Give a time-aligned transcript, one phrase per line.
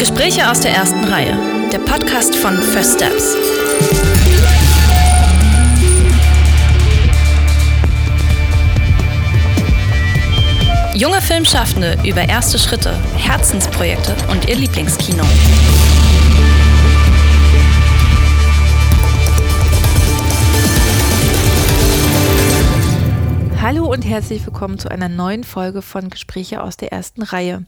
[0.00, 1.36] Gespräche aus der ersten Reihe.
[1.70, 3.36] Der Podcast von First Steps.
[10.94, 15.22] Junge Filmschaffende über erste Schritte, Herzensprojekte und ihr Lieblingskino.
[23.60, 27.66] Hallo und herzlich willkommen zu einer neuen Folge von Gespräche aus der ersten Reihe.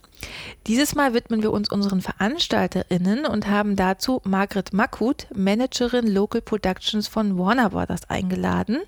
[0.66, 7.08] Dieses Mal widmen wir uns unseren VeranstalterInnen und haben dazu Margret Makut, Managerin Local Productions
[7.08, 8.78] von Warner Brothers, eingeladen.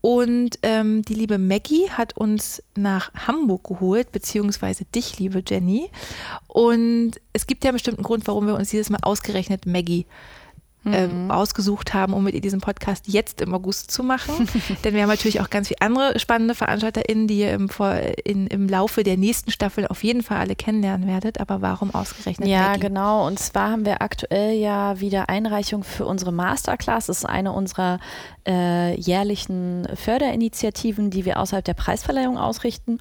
[0.00, 5.90] Und ähm, die liebe Maggie hat uns nach Hamburg geholt, beziehungsweise dich, liebe Jenny.
[6.48, 10.06] Und es gibt ja einen bestimmten Grund, warum wir uns dieses Mal ausgerechnet Maggie
[10.84, 11.30] mhm.
[11.30, 14.48] ausgesucht haben, um mit ihr diesen Podcast jetzt im August zu machen.
[14.84, 17.68] Denn wir haben natürlich auch ganz viele andere spannende VeranstalterInnen, die ihr im,
[18.24, 21.40] in, im Laufe der nächsten Staffel auf jeden Fall alle kennenlernen werdet.
[21.40, 22.48] Aber warum ausgerechnet?
[22.48, 22.80] Ja, Maggie?
[22.80, 23.26] genau.
[23.26, 27.06] Und zwar haben wir aktuell ja wieder Einreichung für unsere Masterclass.
[27.06, 27.98] Das ist eine unserer
[28.46, 32.98] äh, jährlichen Förderinitiativen, die wir außerhalb der Preisverleihung ausrichten.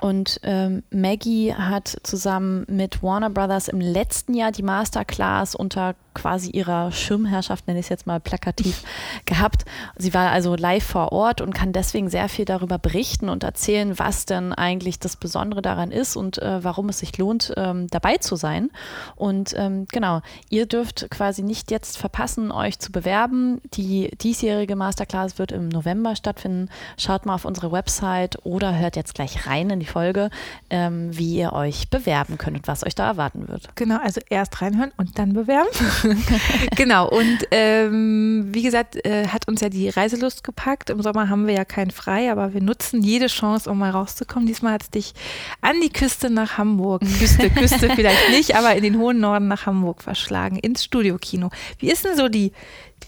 [0.00, 6.50] Und ähm, Maggie hat zusammen mit Warner Brothers im letzten Jahr die Masterclass unter quasi
[6.50, 8.82] ihrer Schirmherrschaft, nenne ich es jetzt mal plakativ,
[9.24, 9.64] gehabt.
[9.96, 13.98] Sie war also live vor Ort und kann deswegen sehr viel darüber berichten und erzählen,
[13.98, 18.18] was denn eigentlich das Besondere daran ist und äh, warum es sich lohnt, ähm, dabei
[18.18, 18.70] zu sein.
[19.16, 23.60] Und ähm, genau, ihr dürft quasi nicht jetzt verpassen, euch zu bewerben.
[23.72, 26.68] Die diesjährige Masterclass wird im November stattfinden.
[26.98, 30.30] Schaut mal auf unsere Website oder hört jetzt gleich rein in die Folge,
[30.70, 33.68] ähm, wie ihr euch bewerben könnt und was euch da erwarten wird.
[33.76, 35.68] Genau, also erst reinhören und dann bewerben.
[36.76, 40.90] genau, und ähm, wie gesagt, äh, hat uns ja die Reiselust gepackt.
[40.90, 44.46] Im Sommer haben wir ja kein Frei, aber wir nutzen jede Chance, um mal rauszukommen.
[44.46, 45.14] Diesmal hat es dich
[45.60, 49.66] an die Küste nach Hamburg, Küste, Küste vielleicht nicht, aber in den hohen Norden nach
[49.66, 51.50] Hamburg verschlagen, ins Studiokino.
[51.78, 52.52] Wie ist denn so die,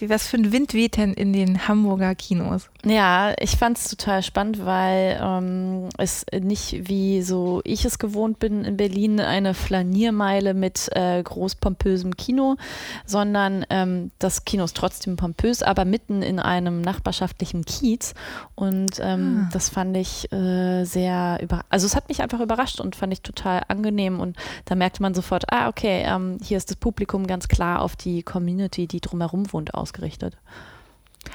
[0.00, 2.68] wie was für ein Wind weht denn in den Hamburger Kinos?
[2.88, 8.38] Ja, ich fand es total spannend, weil ähm, es nicht wie so ich es gewohnt
[8.38, 12.56] bin in Berlin eine Flaniermeile mit äh, groß pompösem Kino,
[13.04, 18.14] sondern ähm, das Kino ist trotzdem pompös, aber mitten in einem nachbarschaftlichen Kiez.
[18.54, 19.50] Und ähm, ah.
[19.53, 23.22] das fand ich äh, sehr über, also es hat mich einfach überrascht und fand ich
[23.22, 24.20] total angenehm.
[24.20, 24.36] Und
[24.66, 28.22] da merkte man sofort, ah okay, ähm, hier ist das Publikum ganz klar auf die
[28.22, 30.36] Community, die drumherum wohnt, aus ausgerichtet.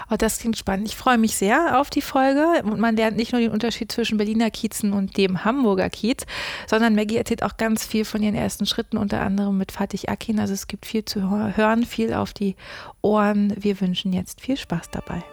[0.09, 0.87] Oh, das klingt spannend.
[0.87, 2.63] Ich freue mich sehr auf die Folge.
[2.63, 6.25] Und man lernt nicht nur den Unterschied zwischen Berliner Kiezen und dem Hamburger Kiez,
[6.67, 10.39] sondern Maggie erzählt auch ganz viel von ihren ersten Schritten, unter anderem mit Fatih Akin.
[10.39, 12.55] Also es gibt viel zu hören, viel auf die
[13.01, 13.53] Ohren.
[13.57, 15.23] Wir wünschen jetzt viel Spaß dabei.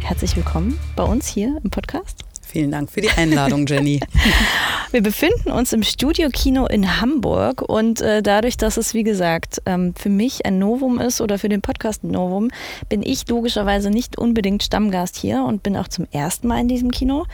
[0.00, 2.24] Herzlich willkommen bei uns hier im Podcast.
[2.46, 4.00] Vielen Dank für die Einladung, Jenny.
[4.92, 9.94] Wir befinden uns im Studio-Kino in Hamburg und äh, dadurch, dass es, wie gesagt, ähm,
[9.96, 12.50] für mich ein Novum ist oder für den Podcast ein Novum,
[12.88, 16.92] bin ich logischerweise nicht unbedingt Stammgast hier und bin auch zum ersten Mal in diesem
[16.92, 17.24] Kino.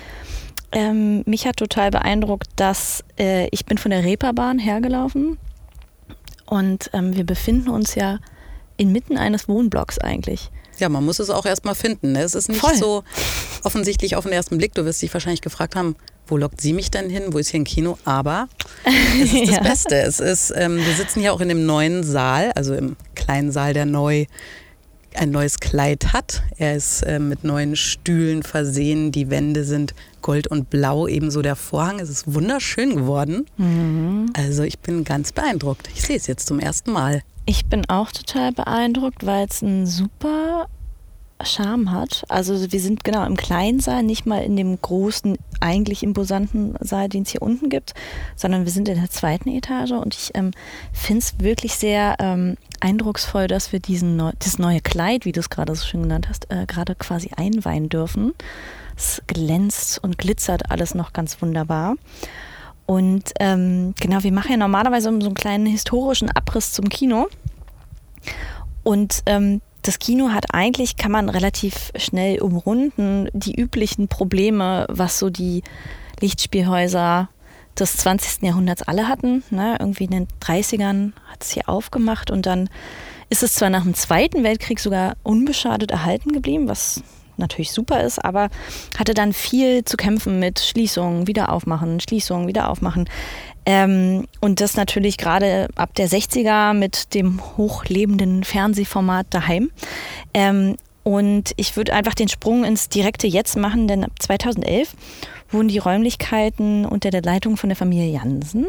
[0.72, 5.36] Ähm, mich hat total beeindruckt, dass äh, ich bin von der Reeperbahn hergelaufen
[6.46, 8.18] und ähm, wir befinden uns ja
[8.78, 10.50] inmitten eines Wohnblocks eigentlich.
[10.78, 12.12] Ja, man muss es auch erstmal finden.
[12.12, 12.22] Ne?
[12.22, 12.74] Es ist nicht Voll.
[12.74, 13.04] so
[13.64, 14.74] offensichtlich auf den ersten Blick.
[14.74, 15.96] Du wirst dich wahrscheinlich gefragt haben,
[16.26, 17.24] wo lockt sie mich denn hin?
[17.28, 17.98] Wo ist hier ein Kino?
[18.04, 18.48] Aber
[18.84, 19.62] es ist das ja.
[19.62, 19.96] Beste.
[19.96, 23.74] Es ist, ähm, wir sitzen hier auch in dem neuen Saal, also im kleinen Saal,
[23.74, 24.26] der neu
[25.14, 26.42] ein neues Kleid hat.
[26.56, 29.12] Er ist äh, mit neuen Stühlen versehen.
[29.12, 32.00] Die Wände sind gold und blau, ebenso der Vorhang.
[32.00, 33.46] Es ist wunderschön geworden.
[33.56, 34.30] Mhm.
[34.34, 35.88] Also ich bin ganz beeindruckt.
[35.94, 37.22] Ich sehe es jetzt zum ersten Mal.
[37.44, 40.68] Ich bin auch total beeindruckt, weil es einen super
[41.44, 42.24] Charme hat.
[42.28, 47.08] Also wir sind genau im kleinen Saal, nicht mal in dem großen, eigentlich imposanten Saal,
[47.08, 47.94] den es hier unten gibt,
[48.36, 50.50] sondern wir sind in der zweiten Etage und ich ähm,
[50.92, 55.40] finde es wirklich sehr ähm, eindrucksvoll, dass wir diesen Neu das neue Kleid, wie du
[55.40, 58.34] es gerade so schön genannt hast, äh, gerade quasi einweihen dürfen.
[58.96, 61.94] Es glänzt und glitzert alles noch ganz wunderbar.
[62.86, 67.28] Und ähm, genau, wir machen ja normalerweise so einen kleinen historischen Abriss zum Kino.
[68.82, 75.18] Und ähm, das Kino hat eigentlich, kann man relativ schnell umrunden, die üblichen Probleme, was
[75.18, 75.62] so die
[76.20, 77.28] Lichtspielhäuser
[77.78, 78.42] des 20.
[78.42, 79.42] Jahrhunderts alle hatten.
[79.50, 79.76] Ne?
[79.80, 82.68] Irgendwie in den 30ern hat es hier aufgemacht und dann
[83.28, 87.02] ist es zwar nach dem Zweiten Weltkrieg sogar unbeschadet erhalten geblieben, was
[87.38, 88.50] natürlich super ist, aber
[88.98, 93.08] hatte dann viel zu kämpfen mit Schließungen, wieder aufmachen, Schließungen, wieder aufmachen.
[93.64, 99.70] Ähm, und das natürlich gerade ab der 60er mit dem hochlebenden Fernsehformat daheim.
[100.34, 104.94] Ähm, Und ich würde einfach den Sprung ins direkte Jetzt machen, denn 2011
[105.50, 108.66] wurden die Räumlichkeiten unter der Leitung von der Familie Jansen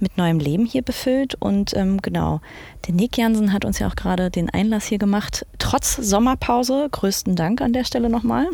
[0.00, 1.36] mit neuem Leben hier befüllt.
[1.38, 2.40] Und ähm, genau,
[2.86, 6.88] der Nick Jansen hat uns ja auch gerade den Einlass hier gemacht, trotz Sommerpause.
[6.90, 8.46] Größten Dank an der Stelle nochmal.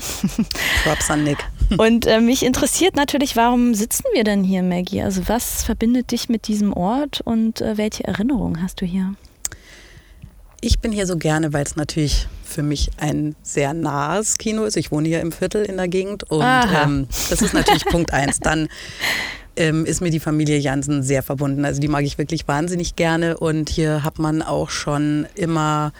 [0.84, 1.38] Props an Nick.
[1.78, 5.02] Und äh, mich interessiert natürlich, warum sitzen wir denn hier, Maggie?
[5.02, 9.14] Also was verbindet dich mit diesem Ort und äh, welche Erinnerungen hast du hier?
[10.60, 14.76] Ich bin hier so gerne, weil es natürlich für mich ein sehr nahes Kino ist.
[14.76, 18.40] Ich wohne hier im Viertel in der Gegend und ähm, das ist natürlich Punkt eins.
[18.40, 18.68] Dann
[19.56, 21.64] ähm, ist mir die Familie Jansen sehr verbunden.
[21.64, 25.92] Also die mag ich wirklich wahnsinnig gerne und hier hat man auch schon immer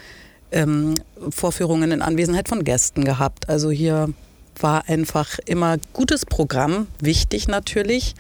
[0.51, 0.95] ähm,
[1.29, 3.49] Vorführungen in Anwesenheit von Gästen gehabt.
[3.49, 4.15] Also hier
[4.63, 8.15] war einfach immer gutes Programm, wichtig natürlich,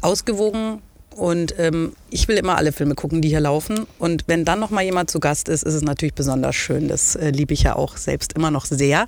[0.00, 0.82] ausgewogen
[1.16, 3.86] und ähm, ich will immer alle Filme gucken, die hier laufen.
[3.98, 6.88] Und wenn dann noch mal jemand zu Gast ist, ist es natürlich besonders schön.
[6.88, 9.06] Das äh, liebe ich ja auch selbst immer noch sehr.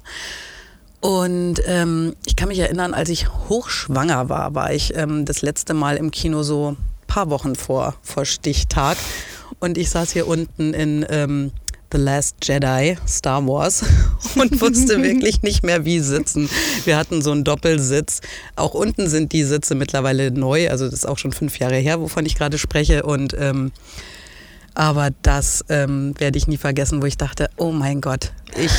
[1.00, 5.74] Und ähm, ich kann mich erinnern, als ich hochschwanger war, war ich ähm, das letzte
[5.74, 6.76] Mal im Kino so ein
[7.06, 8.96] paar Wochen vor, vor Stichtag.
[9.58, 11.52] Und ich saß hier unten in ähm,
[11.92, 13.84] The Last Jedi, Star Wars,
[14.34, 16.48] und wusste wirklich nicht mehr, wie sitzen.
[16.84, 18.20] Wir hatten so einen Doppelsitz.
[18.56, 22.00] Auch unten sind die Sitze mittlerweile neu, also das ist auch schon fünf Jahre her,
[22.00, 23.04] wovon ich gerade spreche.
[23.04, 23.72] Und ähm,
[24.74, 28.72] aber das ähm, werde ich nie vergessen, wo ich dachte, oh mein Gott, ich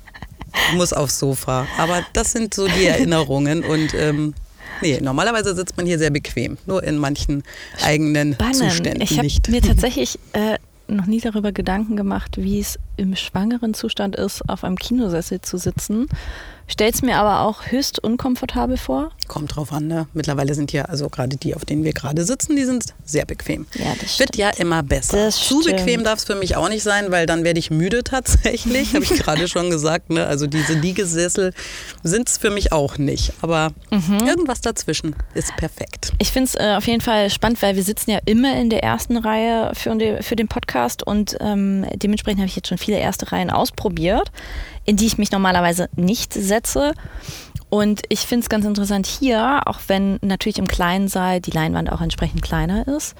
[0.74, 1.66] muss aufs Sofa.
[1.76, 4.34] Aber das sind so die Erinnerungen und ähm,
[4.80, 7.42] Nee, normalerweise sitzt man hier sehr bequem, nur in manchen
[7.82, 8.56] eigenen Spannend.
[8.56, 9.48] Zuständen ich nicht.
[9.48, 10.56] mir tatsächlich äh,
[10.88, 15.58] noch nie darüber Gedanken gemacht, wie es im schwangeren Zustand ist, auf einem Kinosessel zu
[15.58, 16.06] sitzen.
[16.70, 19.10] Stellt es mir aber auch höchst unkomfortabel vor.
[19.26, 20.06] Kommt drauf an, ne?
[20.12, 23.66] Mittlerweile sind ja, also gerade die, auf denen wir gerade sitzen, die sind sehr bequem.
[23.74, 25.16] Ja, das Wird ja immer besser.
[25.16, 25.78] Das Zu stimmt.
[25.78, 29.04] bequem darf es für mich auch nicht sein, weil dann werde ich müde tatsächlich, habe
[29.04, 30.10] ich gerade schon gesagt.
[30.10, 30.26] Ne?
[30.26, 31.54] Also diese Liegesessel
[32.02, 33.32] sind es für mich auch nicht.
[33.40, 34.26] Aber mhm.
[34.26, 36.12] irgendwas dazwischen ist perfekt.
[36.18, 38.82] Ich finde es äh, auf jeden Fall spannend, weil wir sitzen ja immer in der
[38.82, 43.32] ersten Reihe für, für den Podcast und ähm, dementsprechend habe ich jetzt schon viele erste
[43.32, 44.30] Reihen ausprobiert
[44.88, 46.57] in die ich mich normalerweise nicht setze.
[47.70, 51.92] Und ich finde es ganz interessant hier, auch wenn natürlich im kleinen Saal die Leinwand
[51.92, 53.14] auch entsprechend kleiner ist.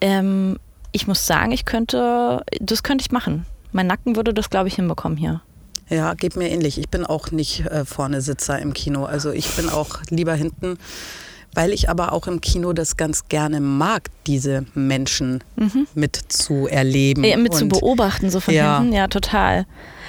[0.00, 0.58] Ähm,
[0.90, 3.46] ich muss sagen, ich könnte, das könnte ich machen.
[3.72, 5.42] Mein Nacken würde das, glaube ich, hinbekommen hier.
[5.88, 6.78] Ja, geht mir ähnlich.
[6.78, 9.04] Ich bin auch nicht äh, vorne Sitzer im Kino.
[9.04, 10.78] Also ich bin auch lieber hinten,
[11.52, 15.86] weil ich aber auch im Kino das ganz gerne mag, diese Menschen mhm.
[15.94, 17.22] mit zu erleben.
[17.24, 18.78] Ja, mit zu beobachten, so von ja.
[18.78, 18.94] hinten.
[18.94, 19.66] Ja, total.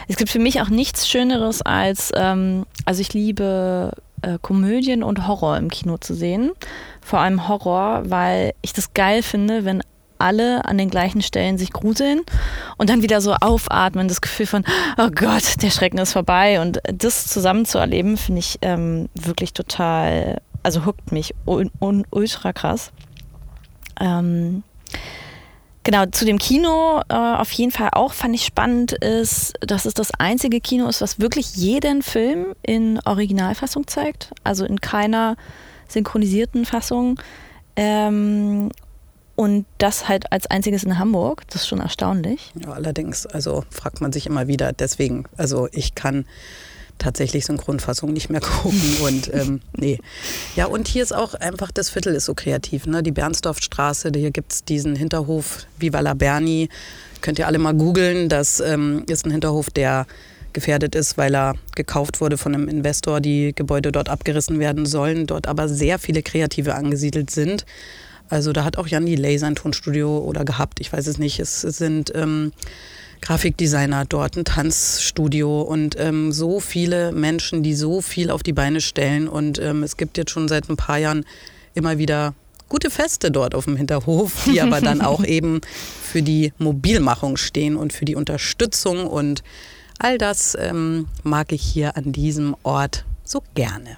[0.07, 3.91] Es gibt für mich auch nichts Schöneres als, ähm, also ich liebe
[4.21, 6.51] äh, Komödien und Horror im Kino zu sehen.
[7.01, 9.81] Vor allem Horror, weil ich das geil finde, wenn
[10.17, 12.21] alle an den gleichen Stellen sich gruseln
[12.77, 14.63] und dann wieder so aufatmen, das Gefühl von,
[14.97, 16.61] oh Gott, der Schrecken ist vorbei.
[16.61, 22.05] Und das zusammen zu erleben, finde ich ähm, wirklich total, also huckt mich un, un,
[22.11, 22.91] ultra krass.
[23.99, 24.63] Ähm,
[25.85, 29.93] Genau, zu dem Kino äh, auf jeden Fall auch fand ich spannend ist, dass es
[29.93, 35.37] das einzige Kino ist, was wirklich jeden Film in Originalfassung zeigt, also in keiner
[35.87, 37.19] synchronisierten Fassung.
[37.75, 38.71] Ähm,
[39.35, 42.51] und das halt als einziges in Hamburg, das ist schon erstaunlich.
[42.65, 46.25] Ja, allerdings, also fragt man sich immer wieder, deswegen, also ich kann
[46.97, 48.97] tatsächlich Synchronfassung nicht mehr gucken.
[49.03, 49.99] Und ähm, nee.
[50.55, 52.85] Ja, und hier ist auch einfach, das Viertel ist so kreativ.
[52.85, 53.03] Ne?
[53.03, 56.69] Die Bernsdorfstraße, hier gibt es diesen Hinterhof Viva la Berni.
[57.21, 58.29] Könnt ihr alle mal googeln.
[58.29, 60.05] Das ähm, ist ein Hinterhof, der
[60.53, 65.27] gefährdet ist, weil er gekauft wurde von einem Investor, die Gebäude dort abgerissen werden sollen,
[65.27, 67.65] dort aber sehr viele Kreative angesiedelt sind.
[68.29, 71.39] Also da hat auch Jan Delay sein Tonstudio oder gehabt, ich weiß es nicht.
[71.39, 72.53] Es, es sind ähm,
[73.25, 78.81] Grafikdesigner dort, ein Tanzstudio und ähm, so viele Menschen, die so viel auf die Beine
[78.81, 79.27] stellen.
[79.27, 81.25] Und ähm, es gibt jetzt schon seit ein paar Jahren
[81.73, 82.35] immer wieder
[82.69, 85.61] gute Feste dort auf dem Hinterhof, die aber dann auch eben
[86.03, 89.07] für die Mobilmachung stehen und für die Unterstützung.
[89.07, 89.41] Und
[89.97, 93.97] all das ähm, mag ich hier an diesem Ort so gerne.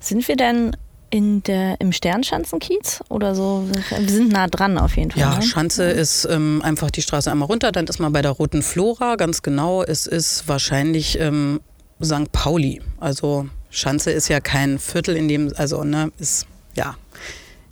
[0.00, 0.76] Sind wir denn
[1.14, 3.68] in der, im Sternschanzenkiez oder so?
[3.96, 5.20] Wir sind nah dran auf jeden Fall.
[5.20, 5.42] Ja, ne?
[5.42, 9.14] Schanze ist ähm, einfach die Straße einmal runter, dann ist man bei der Roten Flora,
[9.14, 9.84] ganz genau.
[9.84, 11.60] Es ist wahrscheinlich ähm,
[12.02, 12.32] St.
[12.32, 12.82] Pauli.
[12.98, 16.96] Also Schanze ist ja kein Viertel, in dem, also ne, ist ja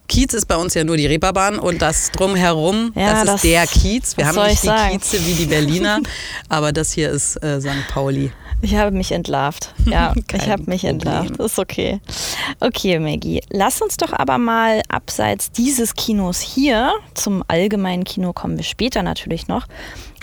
[0.08, 3.44] Kiez ist bei uns ja nur die Reeperbahn und das drumherum, ja, das, das ist
[3.44, 4.16] der Kiez.
[4.16, 5.00] Wir haben nicht die sagen?
[5.00, 6.00] Kieze wie die Berliner,
[6.48, 7.88] aber das hier ist äh, St.
[7.90, 8.30] Pauli.
[8.64, 9.74] Ich habe mich entlarvt.
[9.86, 11.36] Ja, ich habe mich entlarvt.
[11.36, 12.00] Ist okay.
[12.60, 13.42] Okay, Maggie.
[13.50, 19.02] Lass uns doch aber mal abseits dieses Kinos hier, zum allgemeinen Kino kommen wir später
[19.02, 19.66] natürlich noch,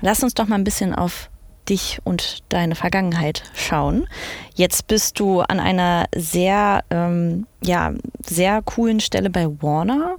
[0.02, 1.30] lass uns doch mal ein bisschen auf
[1.70, 4.08] dich und deine Vergangenheit schauen.
[4.56, 7.94] Jetzt bist du an einer sehr, ähm, ja,
[8.26, 10.16] sehr coolen Stelle bei Warner.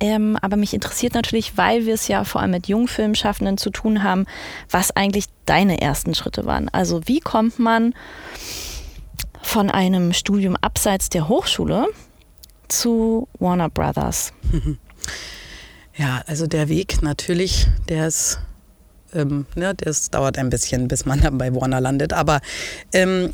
[0.00, 4.02] Ähm, aber mich interessiert natürlich, weil wir es ja vor allem mit Jungfilmschaffenden zu tun
[4.02, 4.26] haben,
[4.68, 6.68] was eigentlich deine ersten Schritte waren.
[6.68, 7.94] Also wie kommt man
[9.42, 11.86] von einem Studium abseits der Hochschule
[12.68, 14.32] zu Warner Brothers?
[15.96, 18.40] Ja, also der Weg natürlich, der ist,
[19.14, 22.12] ähm, ne, das dauert ein bisschen, bis man dann bei Warner landet.
[22.12, 22.40] Aber
[22.92, 23.32] ähm,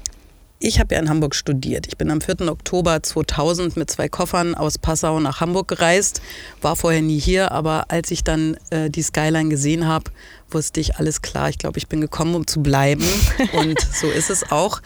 [0.63, 1.87] ich habe ja in Hamburg studiert.
[1.87, 2.43] Ich bin am 4.
[2.43, 6.21] Oktober 2000 mit zwei Koffern aus Passau nach Hamburg gereist.
[6.61, 10.11] War vorher nie hier, aber als ich dann äh, die Skyline gesehen habe,
[10.51, 11.49] wusste ich alles klar.
[11.49, 13.05] Ich glaube, ich bin gekommen, um zu bleiben.
[13.55, 14.83] Und so ist es auch.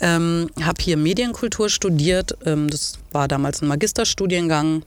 [0.00, 2.36] Ähm, habe hier Medienkultur studiert.
[2.44, 4.82] Ähm, das war damals ein Magisterstudiengang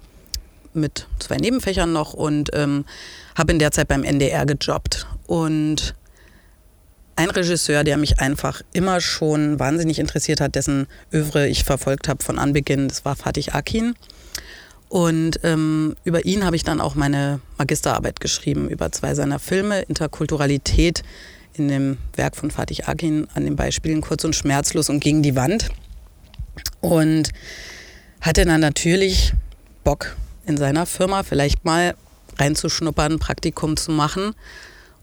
[0.73, 2.85] mit zwei Nebenfächern noch und ähm,
[3.35, 5.05] habe in der Zeit beim NDR gejobbt.
[5.31, 5.95] Und
[7.15, 12.21] ein Regisseur, der mich einfach immer schon wahnsinnig interessiert hat, dessen Övre ich verfolgt habe
[12.21, 13.95] von Anbeginn, das war Fatih Akin.
[14.89, 19.83] Und ähm, über ihn habe ich dann auch meine Magisterarbeit geschrieben, über zwei seiner Filme,
[19.83, 21.01] Interkulturalität
[21.53, 25.37] in dem Werk von Fatih Akin, an den Beispielen Kurz und Schmerzlos und Gegen die
[25.37, 25.69] Wand.
[26.81, 27.29] Und
[28.19, 29.31] hatte dann natürlich
[29.85, 31.95] Bock, in seiner Firma vielleicht mal
[32.37, 34.35] reinzuschnuppern, ein Praktikum zu machen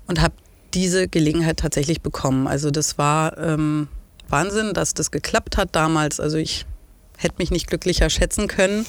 [0.09, 0.35] und habe
[0.75, 2.47] diese Gelegenheit tatsächlich bekommen.
[2.47, 3.88] Also das war ähm,
[4.29, 6.21] Wahnsinn, dass das geklappt hat damals.
[6.21, 6.67] Also ich
[7.17, 8.85] hätte mich nicht glücklicher schätzen können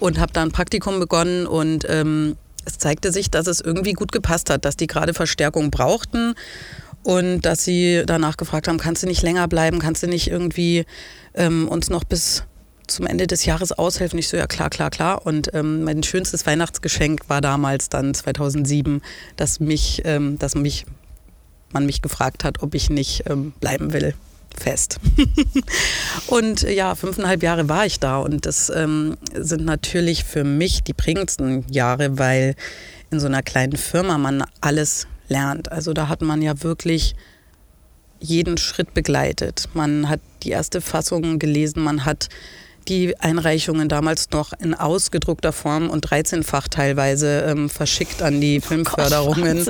[0.00, 4.12] und habe da ein Praktikum begonnen und ähm, es zeigte sich, dass es irgendwie gut
[4.12, 6.34] gepasst hat, dass die gerade Verstärkung brauchten
[7.02, 10.86] und dass sie danach gefragt haben, kannst du nicht länger bleiben, kannst du nicht irgendwie
[11.34, 12.44] ähm, uns noch bis
[12.86, 14.18] zum Ende des Jahres aushelfen.
[14.18, 15.26] Ich so, ja klar, klar, klar.
[15.26, 19.02] Und ähm, mein schönstes Weihnachtsgeschenk war damals dann 2007,
[19.36, 20.86] dass mich, ähm, dass mich,
[21.72, 24.14] man mich gefragt hat, ob ich nicht ähm, bleiben will.
[24.56, 25.00] Fest.
[26.28, 30.92] und ja, fünfeinhalb Jahre war ich da und das ähm, sind natürlich für mich die
[30.92, 32.54] prägendsten Jahre, weil
[33.10, 35.72] in so einer kleinen Firma man alles lernt.
[35.72, 37.16] Also da hat man ja wirklich
[38.20, 39.68] jeden Schritt begleitet.
[39.74, 42.28] Man hat die erste Fassung gelesen, man hat
[42.84, 48.66] die Einreichungen damals noch in ausgedruckter Form und 13-fach teilweise ähm, verschickt an die oh
[48.68, 49.66] Filmförderungen.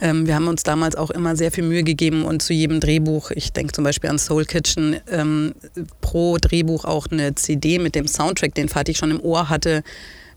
[0.00, 3.30] ähm, wir haben uns damals auch immer sehr viel Mühe gegeben und zu jedem Drehbuch,
[3.30, 5.54] ich denke zum Beispiel an Soul Kitchen, ähm,
[6.00, 9.82] pro Drehbuch auch eine CD mit dem Soundtrack, den Fatih schon im Ohr hatte,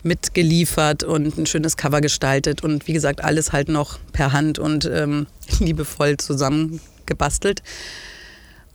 [0.03, 4.85] mitgeliefert und ein schönes Cover gestaltet und wie gesagt alles halt noch per Hand und
[4.85, 5.27] ähm,
[5.59, 7.61] liebevoll zusammengebastelt.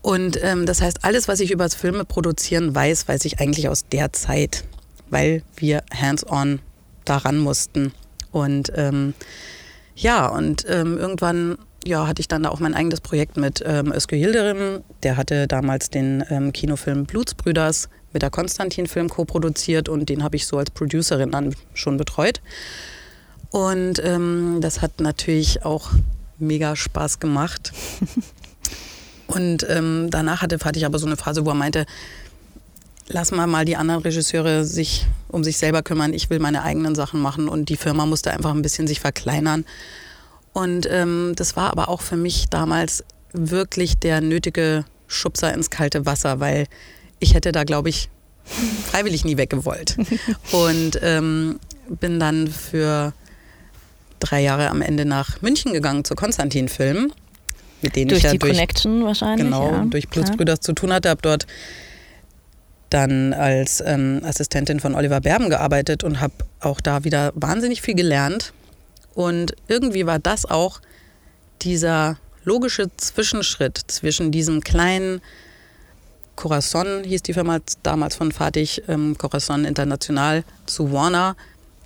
[0.06, 3.68] Und ähm, das heißt, alles, was ich über das Filme produzieren weiß, weiß ich eigentlich
[3.68, 4.62] aus der Zeit,
[5.10, 6.60] weil wir hands-on
[7.04, 7.92] daran mussten.
[8.30, 9.14] Und ähm,
[9.96, 13.90] ja, und ähm, irgendwann ja, hatte ich dann da auch mein eigenes Projekt mit ähm,
[13.90, 14.84] Özgür Yildirim.
[15.02, 20.36] Der hatte damals den ähm, Kinofilm Blutsbrüders mit der Konstantin Film co-produziert und den habe
[20.36, 22.40] ich so als Producerin dann schon betreut.
[23.50, 25.90] Und ähm, das hat natürlich auch
[26.38, 27.72] mega Spaß gemacht.
[29.26, 31.86] Und ähm, danach hatte Fatih aber so eine Phase, wo er meinte,
[33.08, 36.12] lass mal mal die anderen Regisseure sich um sich selber kümmern.
[36.12, 39.64] Ich will meine eigenen Sachen machen und die Firma musste einfach ein bisschen sich verkleinern.
[40.52, 46.06] Und ähm, das war aber auch für mich damals wirklich der nötige Schubser ins kalte
[46.06, 46.66] Wasser, weil
[47.18, 48.08] ich hätte da, glaube ich,
[48.90, 49.96] freiwillig nie weggewollt.
[50.52, 53.12] Und ähm, bin dann für
[54.18, 57.12] drei Jahre am Ende nach München gegangen zur Konstantin Film
[57.86, 59.44] mit denen durch ich ja die durch, Connection wahrscheinlich.
[59.44, 61.08] Genau, ja, durch Blutsbrüder zu tun hatte.
[61.08, 61.46] Habe dort
[62.90, 67.94] dann als ähm, Assistentin von Oliver Berben gearbeitet und habe auch da wieder wahnsinnig viel
[67.94, 68.52] gelernt.
[69.14, 70.80] Und irgendwie war das auch
[71.62, 75.20] dieser logische Zwischenschritt zwischen diesem kleinen
[76.36, 81.34] Corazon, hieß die Firma damals von Fatih, ähm, Corazon International, zu Warner.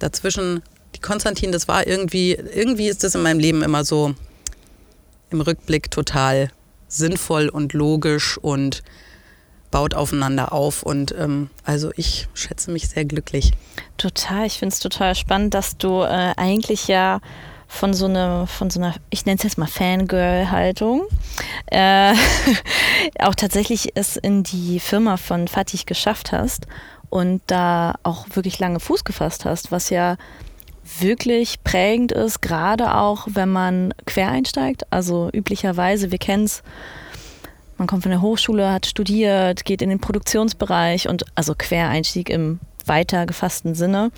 [0.00, 0.62] Dazwischen
[0.96, 4.14] die Konstantin, das war irgendwie, irgendwie ist das in meinem Leben immer so
[5.30, 6.50] im Rückblick total
[6.88, 8.82] sinnvoll und logisch und
[9.70, 10.82] baut aufeinander auf.
[10.82, 13.52] Und ähm, also ich schätze mich sehr glücklich.
[13.96, 17.20] Total, ich finde es total spannend, dass du äh, eigentlich ja
[17.68, 21.06] von so einer, von so einer, ich nenne es jetzt mal Fangirl-Haltung,
[21.66, 22.14] äh,
[23.20, 26.66] auch tatsächlich es in die Firma von Fatih geschafft hast
[27.10, 30.16] und da auch wirklich lange Fuß gefasst hast, was ja
[30.98, 34.90] wirklich prägend ist, gerade auch wenn man quer einsteigt.
[34.90, 36.62] Also üblicherweise, wir kennen es,
[37.76, 42.60] man kommt von der Hochschule, hat studiert, geht in den Produktionsbereich und also Quereinstieg im
[42.86, 44.10] weiter gefassten Sinne.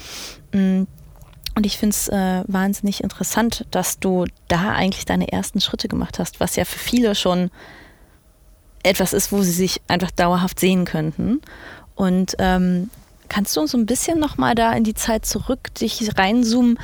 [0.52, 0.84] Mm.
[1.54, 6.18] Und ich finde es äh, wahnsinnig interessant, dass du da eigentlich deine ersten Schritte gemacht
[6.18, 7.50] hast, was ja für viele schon
[8.82, 11.42] etwas ist, wo sie sich einfach dauerhaft sehen könnten.
[11.94, 12.88] Und ähm,
[13.32, 16.78] kannst du uns so ein bisschen nochmal da in die Zeit zurück, dich reinzoomen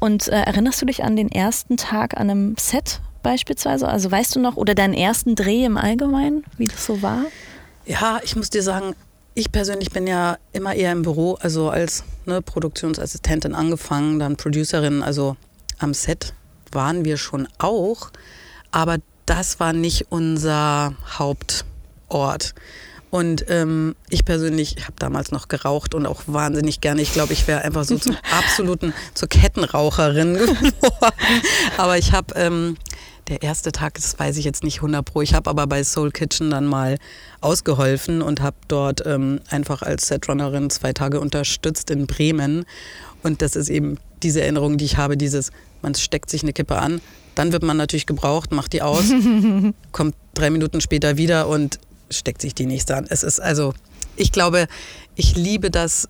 [0.00, 3.86] und äh, erinnerst du dich an den ersten Tag an einem Set beispielsweise?
[3.86, 7.26] Also weißt du noch, oder deinen ersten Dreh im Allgemeinen, wie das so war?
[7.86, 8.96] Ja, ich muss dir sagen,
[9.34, 15.04] ich persönlich bin ja immer eher im Büro, also als ne, Produktionsassistentin angefangen, dann Producerin,
[15.04, 15.36] also
[15.78, 16.34] am Set
[16.72, 18.10] waren wir schon auch,
[18.72, 22.54] aber das war nicht unser Hauptort.
[23.12, 27.02] Und ähm, ich persönlich habe damals noch geraucht und auch wahnsinnig gerne.
[27.02, 31.42] Ich glaube, ich wäre einfach so zum absoluten, zur Kettenraucherin geworden.
[31.76, 32.78] Aber ich habe ähm,
[33.28, 35.20] der erste Tag, das weiß ich jetzt nicht 100 pro.
[35.20, 36.96] Ich habe aber bei Soul Kitchen dann mal
[37.42, 42.64] ausgeholfen und habe dort ähm, einfach als Setrunnerin zwei Tage unterstützt in Bremen.
[43.22, 45.50] Und das ist eben diese Erinnerung, die ich habe, dieses,
[45.82, 47.02] man steckt sich eine Kippe an,
[47.34, 49.04] dann wird man natürlich gebraucht, macht die aus,
[49.92, 51.78] kommt drei Minuten später wieder und
[52.12, 53.06] steckt sich die nächste an.
[53.08, 53.74] Es ist also,
[54.16, 54.66] ich glaube,
[55.14, 56.08] ich liebe das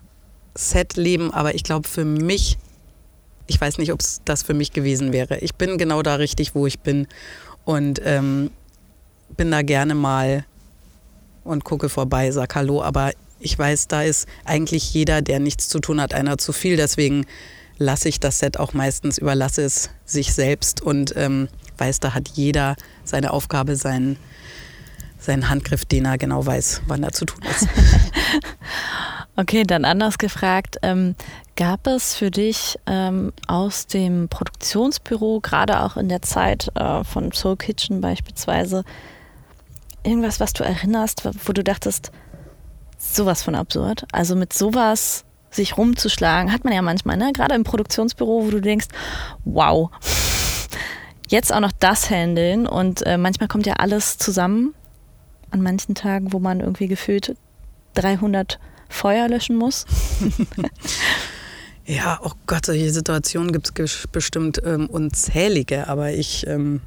[0.55, 2.57] Set-Leben, aber ich glaube für mich
[3.47, 5.39] ich weiß nicht, ob es das für mich gewesen wäre.
[5.39, 7.07] Ich bin genau da richtig, wo ich bin
[7.65, 8.51] und ähm,
[9.35, 10.45] bin da gerne mal
[11.43, 15.79] und gucke vorbei, sag Hallo, aber ich weiß, da ist eigentlich jeder, der nichts zu
[15.79, 16.77] tun hat, einer zu viel.
[16.77, 17.25] Deswegen
[17.77, 22.29] lasse ich das Set auch meistens, überlasse es sich selbst und ähm, weiß, da hat
[22.29, 24.17] jeder seine Aufgabe, seinen,
[25.23, 27.67] seinen Handgriff, den er genau weiß, wann er zu tun ist.
[29.35, 31.15] Okay, dann anders gefragt, ähm,
[31.55, 37.31] gab es für dich ähm, aus dem Produktionsbüro, gerade auch in der Zeit äh, von
[37.31, 38.83] Soul Kitchen beispielsweise,
[40.03, 42.11] irgendwas, was du erinnerst, wo du dachtest,
[42.99, 44.05] sowas von absurd?
[44.11, 47.31] Also mit sowas sich rumzuschlagen, hat man ja manchmal, ne?
[47.33, 48.87] gerade im Produktionsbüro, wo du denkst,
[49.45, 49.89] wow,
[51.27, 54.75] jetzt auch noch das handeln und äh, manchmal kommt ja alles zusammen
[55.53, 57.35] an manchen Tagen, wo man irgendwie gefühlt
[57.93, 59.85] 300 Feuer löschen muss?
[61.85, 66.81] ja, oh Gott, solche Situationen gibt es bestimmt ähm, unzählige, aber ich ähm,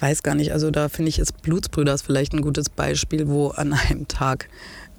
[0.00, 0.52] weiß gar nicht.
[0.52, 4.48] Also da finde ich, ist Blutsbrüders vielleicht ein gutes Beispiel, wo an einem Tag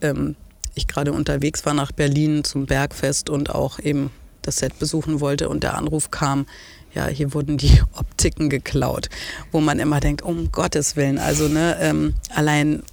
[0.01, 0.35] ähm,
[0.73, 5.49] ich gerade unterwegs war nach Berlin zum Bergfest und auch eben das Set besuchen wollte
[5.49, 6.47] und der Anruf kam,
[6.93, 9.09] ja, hier wurden die Optiken geklaut,
[9.51, 12.83] wo man immer denkt, um Gottes Willen, also ne, ähm, allein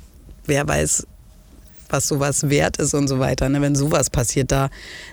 [0.45, 1.07] wer weiß,
[1.91, 3.49] was sowas wert ist und so weiter.
[3.49, 3.61] Ne?
[3.61, 4.69] Wenn sowas passiert, da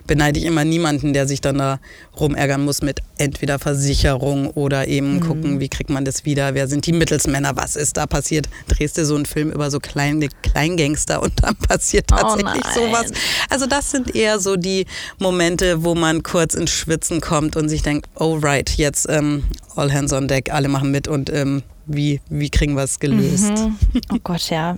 [0.07, 1.79] beneide ich immer niemanden, der sich dann da
[2.19, 5.19] rumärgern muss mit entweder Versicherung oder eben mhm.
[5.21, 8.47] gucken, wie kriegt man das wieder, wer sind die Mittelsmänner, was ist da passiert.
[8.67, 12.79] Drehst du so einen Film über so kleine Kleingangster und dann passiert oh tatsächlich oh
[12.79, 13.11] sowas.
[13.49, 14.85] Also das sind eher so die
[15.19, 19.43] Momente, wo man kurz ins Schwitzen kommt und sich denkt, oh right, jetzt ähm,
[19.75, 23.51] all hands on deck, alle machen mit und ähm, wie, wie kriegen wir es gelöst?
[23.51, 23.77] Mhm.
[24.11, 24.77] Oh Gott, ja.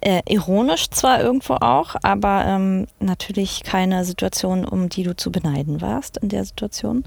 [0.00, 5.80] Äh, ironisch zwar irgendwo auch, aber ähm, natürlich keine Situation, um die du zu beneiden
[5.80, 7.04] warst in der Situation.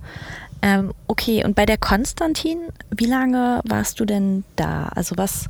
[0.61, 4.89] Ähm, okay, und bei der Konstantin, wie lange warst du denn da?
[4.93, 5.45] Also was,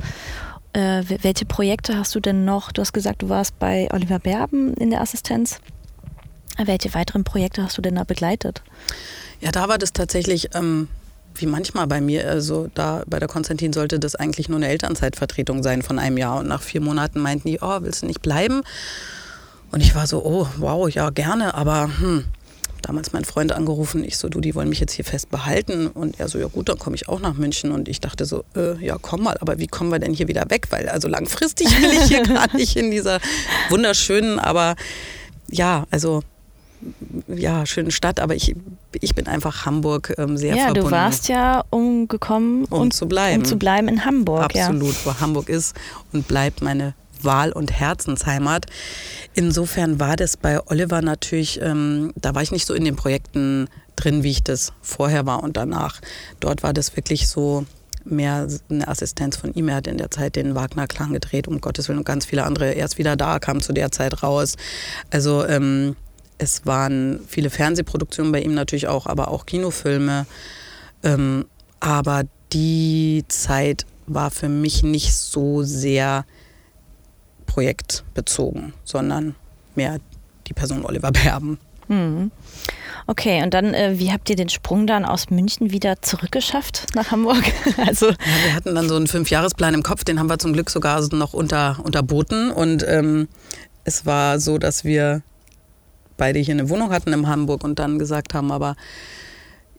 [0.74, 2.72] äh, welche Projekte hast du denn noch?
[2.72, 5.60] Du hast gesagt, du warst bei Oliver Berben in der Assistenz.
[6.58, 8.62] Welche weiteren Projekte hast du denn da begleitet?
[9.40, 10.90] Ja, da war das tatsächlich ähm,
[11.36, 15.63] wie manchmal bei mir, also da bei der Konstantin sollte das eigentlich nur eine Elternzeitvertretung
[15.63, 16.39] sein von einem Jahr.
[16.39, 18.62] Und nach vier Monaten meinten die, oh, willst du nicht bleiben?
[19.72, 22.26] Und ich war so, oh, wow, ja, gerne, aber hm,
[22.82, 25.88] damals mein Freund angerufen, ich so, du, die wollen mich jetzt hier fest behalten.
[25.88, 27.72] Und er so, ja gut, dann komme ich auch nach München.
[27.72, 30.50] Und ich dachte so, äh, ja, komm mal, aber wie kommen wir denn hier wieder
[30.50, 30.67] weg?
[30.72, 33.20] Weil also langfristig will ich hier gar nicht in dieser
[33.70, 34.76] wunderschönen, aber
[35.50, 36.24] ja, also
[37.28, 38.56] ja, schönen Stadt, aber ich,
[39.00, 40.78] ich bin einfach Hamburg ähm, sehr ja, verbunden.
[40.78, 43.39] Ja, du warst ja umgekommen, um, um, zu bleiben.
[43.39, 44.56] Um zu bleiben in Hamburg.
[44.56, 45.00] Absolut, ja.
[45.06, 45.76] wo Hamburg ist
[46.12, 48.65] und bleibt meine Wahl- und Herzensheimat.
[49.34, 53.67] Insofern war das bei Oliver natürlich, ähm, da war ich nicht so in den Projekten
[53.96, 56.02] drin, wie ich das vorher war und danach.
[56.39, 57.65] Dort war das wirklich so
[58.04, 59.70] mehr eine Assistenz von ihm.
[59.70, 62.72] Er hat in der Zeit den Wagner-Klang gedreht, um Gottes Willen, und ganz viele andere.
[62.72, 64.56] Erst wieder da, kam zu der Zeit raus.
[65.12, 65.96] Also ähm,
[66.42, 70.26] es waren viele Fernsehproduktionen bei ihm natürlich auch, aber auch Kinofilme.
[71.04, 71.46] Ähm,
[71.80, 76.26] aber die Zeit war für mich nicht so sehr
[77.46, 79.36] projektbezogen, sondern
[79.76, 80.00] mehr
[80.48, 81.60] die Person Oliver Berben.
[81.88, 82.32] Mhm.
[83.06, 87.12] Okay, und dann, äh, wie habt ihr den Sprung dann aus München wieder zurückgeschafft nach
[87.12, 87.44] Hamburg?
[87.86, 90.72] also ja, wir hatten dann so einen Fünfjahresplan im Kopf, den haben wir zum Glück
[90.72, 92.50] sogar noch unter, unterboten.
[92.50, 93.28] Und ähm,
[93.84, 95.22] es war so, dass wir
[96.22, 98.76] beide hier eine Wohnung hatten in Hamburg und dann gesagt haben, aber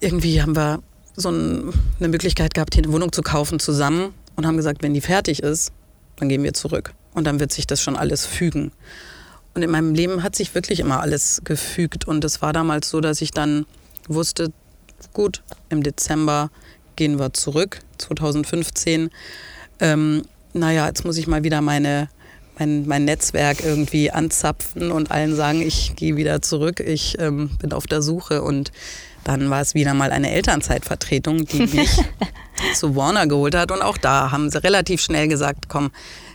[0.00, 0.82] irgendwie haben wir
[1.14, 4.92] so ein, eine Möglichkeit gehabt, hier eine Wohnung zu kaufen zusammen und haben gesagt, wenn
[4.92, 5.70] die fertig ist,
[6.16, 8.72] dann gehen wir zurück und dann wird sich das schon alles fügen.
[9.54, 13.00] Und in meinem Leben hat sich wirklich immer alles gefügt und es war damals so,
[13.00, 13.64] dass ich dann
[14.08, 14.50] wusste,
[15.12, 16.50] gut, im Dezember
[16.96, 19.10] gehen wir zurück, 2015.
[19.78, 20.22] Ähm,
[20.54, 22.08] naja, jetzt muss ich mal wieder meine,
[22.58, 27.72] mein, mein Netzwerk irgendwie anzapfen und allen sagen, ich gehe wieder zurück, ich ähm, bin
[27.72, 28.42] auf der Suche.
[28.42, 28.72] Und
[29.24, 31.96] dann war es wieder mal eine Elternzeitvertretung, die mich
[32.74, 33.70] zu Warner geholt hat.
[33.70, 35.90] Und auch da haben sie relativ schnell gesagt, komm,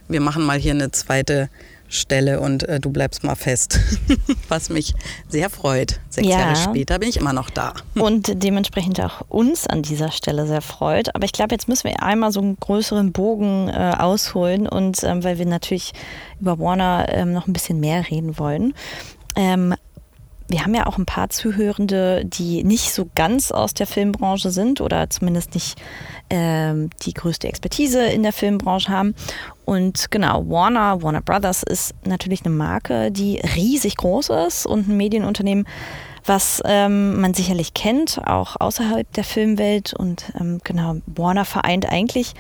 [0.08, 1.50] wir machen mal hier eine zweite
[1.88, 3.80] Stelle und äh, du bleibst mal fest.
[4.50, 4.94] Was mich
[5.30, 6.00] sehr freut.
[6.10, 6.40] Sechs ja.
[6.40, 7.74] Jahre später bin ich immer noch da.
[7.96, 11.16] Und dementsprechend auch uns an dieser Stelle sehr freut.
[11.16, 15.24] Aber ich glaube, jetzt müssen wir einmal so einen größeren Bogen äh, ausholen und ähm,
[15.24, 15.94] weil wir natürlich
[16.40, 18.74] über Warner ähm, noch ein bisschen mehr reden wollen.
[19.36, 19.76] Ähm,
[20.50, 24.80] wir haben ja auch ein paar Zuhörende, die nicht so ganz aus der Filmbranche sind
[24.80, 25.78] oder zumindest nicht
[26.30, 29.14] ähm, die größte Expertise in der Filmbranche haben.
[29.66, 34.96] Und genau, Warner, Warner Brothers ist natürlich eine Marke, die riesig groß ist und ein
[34.96, 35.68] Medienunternehmen,
[36.24, 39.94] was ähm, man sicherlich kennt, auch außerhalb der Filmwelt.
[39.94, 42.34] Und ähm, genau, Warner vereint eigentlich,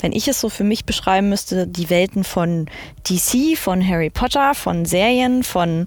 [0.00, 2.66] wenn ich es so für mich beschreiben müsste, die Welten von
[3.08, 5.86] DC, von Harry Potter, von Serien, von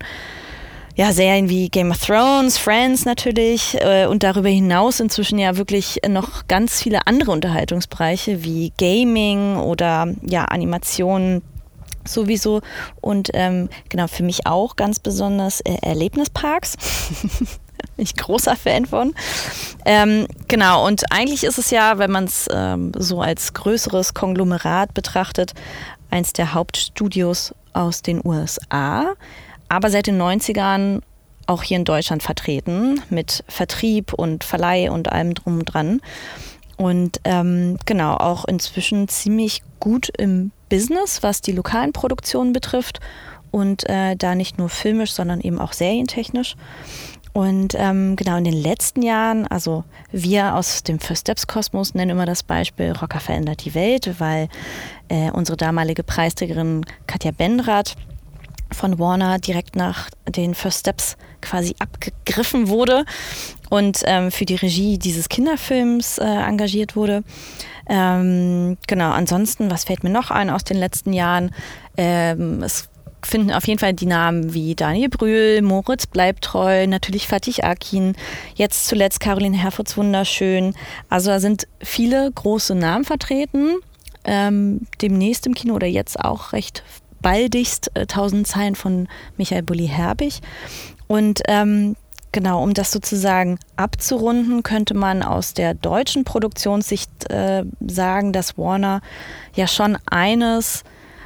[0.97, 5.99] ja, Serien wie Game of Thrones, Friends natürlich äh, und darüber hinaus inzwischen ja wirklich
[6.09, 11.43] noch ganz viele andere Unterhaltungsbereiche wie Gaming oder ja, Animationen
[12.03, 12.61] sowieso
[12.99, 16.75] und ähm, genau für mich auch ganz besonders äh, Erlebnisparks.
[17.99, 19.15] Ich großer Fan von.
[19.85, 24.93] Ähm, genau, und eigentlich ist es ja, wenn man es ähm, so als größeres Konglomerat
[24.93, 25.53] betrachtet,
[26.11, 29.15] eins der Hauptstudios aus den USA
[29.69, 31.01] aber seit den 90ern
[31.47, 36.01] auch hier in Deutschland vertreten mit Vertrieb und Verleih und allem drum und dran.
[36.75, 42.99] Und ähm, genau, auch inzwischen ziemlich gut im Business, was die lokalen Produktionen betrifft.
[43.49, 46.55] Und äh, da nicht nur filmisch, sondern eben auch serientechnisch.
[47.33, 52.11] Und ähm, genau in den letzten Jahren, also wir aus dem First Steps Kosmos nennen
[52.11, 54.49] immer das Beispiel Rocker verändert die Welt, weil
[55.07, 57.95] äh, unsere damalige Preisträgerin Katja Benrath
[58.71, 63.05] von Warner direkt nach den First Steps quasi abgegriffen wurde
[63.69, 67.23] und ähm, für die Regie dieses Kinderfilms äh, engagiert wurde.
[67.89, 71.51] Ähm, genau, ansonsten, was fällt mir noch ein aus den letzten Jahren?
[71.95, 72.89] Ähm, es
[73.23, 78.15] finden auf jeden Fall die Namen wie Daniel Brühl, Moritz Bleibtreu, natürlich Fatih Akin,
[78.55, 80.73] jetzt zuletzt Caroline Herfurts Wunderschön.
[81.09, 83.77] Also da sind viele große Namen vertreten.
[84.23, 86.83] Ähm, demnächst im Kino oder jetzt auch recht
[87.21, 90.41] baldigst äh, 1000 Zeilen von Michael Bulli-Herbig.
[91.07, 91.95] Und ähm,
[92.31, 99.01] genau, um das sozusagen abzurunden, könnte man aus der deutschen Produktionssicht äh, sagen, dass Warner
[99.55, 100.83] ja schon eines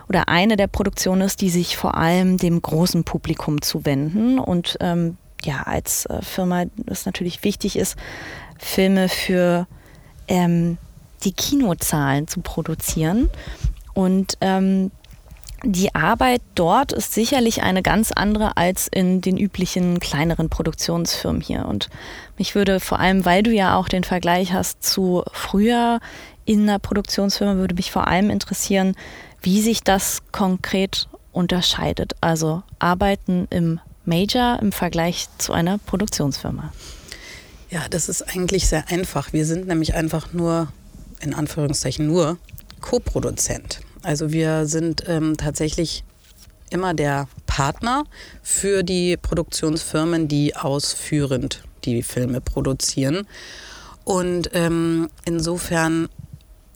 [0.08, 5.17] oder eine der Produktionen ist, die sich vor allem dem großen Publikum zuwenden und ähm,
[5.43, 7.95] ja, als äh, Firma es natürlich wichtig ist,
[8.60, 9.67] Filme für
[10.27, 10.77] ähm,
[11.23, 13.30] die Kinozahlen zu produzieren.
[13.93, 14.91] Und ähm,
[15.63, 21.65] die Arbeit dort ist sicherlich eine ganz andere als in den üblichen kleineren Produktionsfirmen hier.
[21.65, 21.89] Und
[22.38, 26.00] mich würde vor allem, weil du ja auch den Vergleich hast zu früher
[26.45, 28.95] in einer Produktionsfirma, würde mich vor allem interessieren,
[29.41, 32.13] wie sich das konkret unterscheidet.
[32.21, 36.74] Also arbeiten im Major im Vergleich zu einer Produktionsfirma.
[37.69, 39.32] Ja, das ist eigentlich sehr einfach.
[39.32, 40.69] Wir sind nämlich einfach nur,
[41.21, 42.38] in Anführungszeichen nur,
[42.82, 43.82] Co-Produzent.
[44.03, 46.03] Also wir sind ähm, tatsächlich
[46.69, 48.05] immer der Partner
[48.41, 53.27] für die Produktionsfirmen, die ausführend die Filme produzieren.
[54.03, 56.09] Und ähm, insofern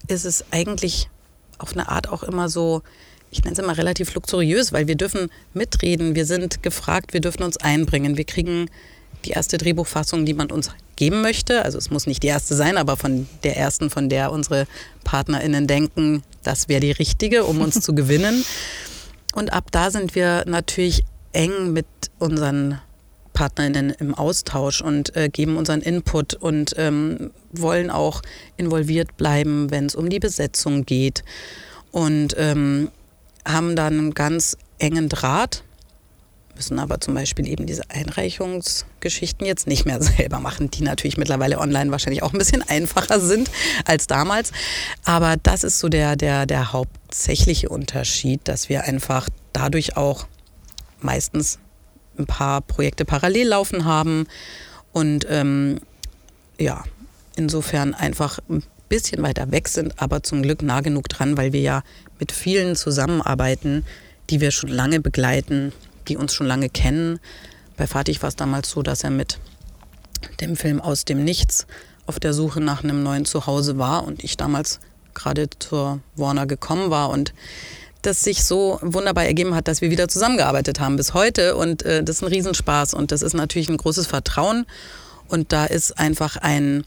[0.07, 1.09] ist es eigentlich
[1.57, 2.83] auf eine Art auch immer so,
[3.31, 7.43] ich nenne es immer relativ luxuriös, weil wir dürfen mitreden, wir sind gefragt, wir dürfen
[7.43, 8.69] uns einbringen, wir kriegen
[9.25, 11.63] die erste Drehbuchfassung, die man uns geben möchte.
[11.63, 14.67] Also es muss nicht die erste sein, aber von der ersten, von der unsere
[15.03, 18.43] PartnerInnen denken, das wäre die richtige, um uns zu gewinnen.
[19.33, 21.87] Und ab da sind wir natürlich eng mit
[22.19, 22.79] unseren
[23.33, 28.21] PartnerInnen im Austausch und äh, geben unseren Input und ähm, wollen auch
[28.55, 31.23] involviert bleiben, wenn es um die Besetzung geht.
[31.91, 32.89] Und ähm,
[33.45, 35.63] haben dann einen ganz engen Draht
[36.55, 41.59] müssen aber zum Beispiel eben diese Einreichungsgeschichten jetzt nicht mehr selber machen, die natürlich mittlerweile
[41.59, 43.49] online wahrscheinlich auch ein bisschen einfacher sind
[43.85, 44.51] als damals.
[45.03, 50.27] Aber das ist so der, der, der hauptsächliche Unterschied, dass wir einfach dadurch auch
[50.99, 51.59] meistens
[52.17, 54.27] ein paar Projekte parallel laufen haben
[54.93, 55.79] und ähm,
[56.57, 56.83] ja,
[57.35, 61.61] insofern einfach ein bisschen weiter weg sind, aber zum Glück nah genug dran, weil wir
[61.61, 61.83] ja
[62.19, 63.85] mit vielen zusammenarbeiten,
[64.29, 65.73] die wir schon lange begleiten,
[66.05, 67.19] die uns schon lange kennen.
[67.77, 69.39] Bei Fatih war es damals so, dass er mit
[70.39, 71.67] dem Film Aus dem Nichts
[72.07, 74.79] auf der Suche nach einem neuen Zuhause war und ich damals
[75.13, 77.33] gerade zur Warner gekommen war und
[78.01, 82.03] das sich so wunderbar ergeben hat, dass wir wieder zusammengearbeitet haben bis heute und äh,
[82.03, 84.65] das ist ein Riesenspaß und das ist natürlich ein großes Vertrauen
[85.27, 86.83] und da ist einfach ein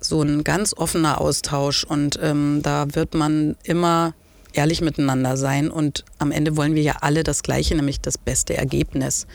[0.00, 4.14] so ein ganz offener Austausch und ähm, da wird man immer
[4.52, 8.56] ehrlich miteinander sein und am Ende wollen wir ja alle das Gleiche, nämlich das beste
[8.56, 9.26] Ergebnis.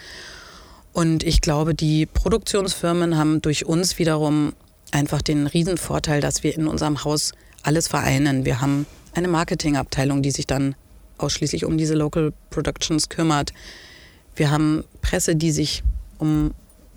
[0.93, 4.53] Und ich glaube, die Produktionsfirmen haben durch uns wiederum
[4.91, 8.45] einfach den Vorteil, dass wir in unserem Haus alles vereinen.
[8.45, 10.75] Wir haben eine Marketingabteilung, die sich dann
[11.17, 13.53] ausschließlich um diese Local Productions kümmert.
[14.35, 15.83] Wir haben Presse, die sich
[16.19, 16.51] um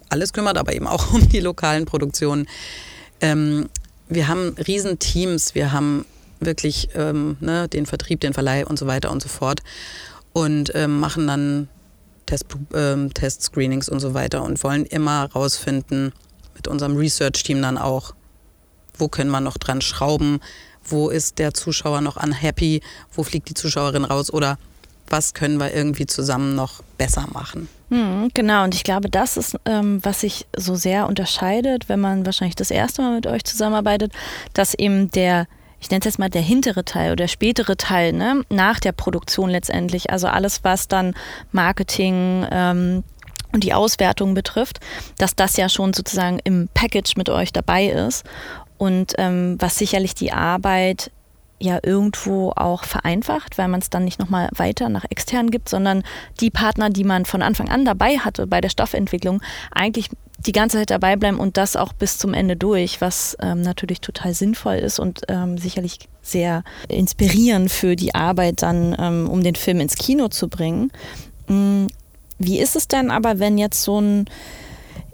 [0.08, 2.46] alles kümmert, aber eben auch um die lokalen Produktionen.
[3.20, 3.68] Ähm,
[4.08, 6.04] wir haben Riesenteams, wir haben
[6.40, 9.60] wirklich ähm, ne, den Vertrieb, den Verleih und so weiter und so fort
[10.32, 11.68] und ähm, machen dann
[12.26, 16.12] Test, ähm, Test-Screenings und so weiter und wollen immer rausfinden,
[16.54, 18.14] mit unserem Research-Team dann auch,
[18.98, 20.40] wo können wir noch dran schrauben,
[20.84, 24.58] wo ist der Zuschauer noch unhappy, wo fliegt die Zuschauerin raus oder
[25.08, 27.68] was können wir irgendwie zusammen noch besser machen.
[27.88, 32.24] Hm, genau, und ich glaube, das ist, ähm, was sich so sehr unterscheidet, wenn man
[32.24, 34.12] wahrscheinlich das erste Mal mit euch zusammenarbeitet,
[34.52, 35.48] dass eben der
[35.80, 38.92] ich nenne es jetzt mal der hintere Teil oder der spätere Teil, ne, nach der
[38.92, 40.10] Produktion letztendlich.
[40.10, 41.14] Also alles, was dann
[41.52, 43.04] Marketing, ähm,
[43.52, 44.80] und die Auswertung betrifft,
[45.18, 48.24] dass das ja schon sozusagen im Package mit euch dabei ist
[48.78, 51.10] und ähm, was sicherlich die Arbeit
[51.58, 56.02] ja irgendwo auch vereinfacht, weil man es dann nicht nochmal weiter nach extern gibt, sondern
[56.40, 60.08] die Partner, die man von Anfang an dabei hatte bei der Stoffentwicklung, eigentlich
[60.46, 64.00] die ganze Zeit dabei bleiben und das auch bis zum Ende durch, was ähm, natürlich
[64.00, 69.54] total sinnvoll ist und ähm, sicherlich sehr inspirierend für die Arbeit dann, ähm, um den
[69.54, 70.90] Film ins Kino zu bringen.
[71.48, 71.86] Mm,
[72.38, 74.24] wie ist es denn aber, wenn jetzt so ein,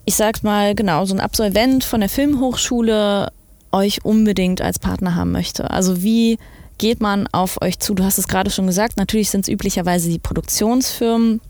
[0.05, 3.33] ich sag's mal genau, so ein Absolvent von der Filmhochschule
[3.73, 5.71] euch unbedingt als Partner haben möchte?
[5.71, 6.39] Also wie
[6.79, 7.95] geht man auf euch zu?
[7.95, 11.41] Du hast es gerade schon gesagt, natürlich sind es üblicherweise die Produktionsfirmen,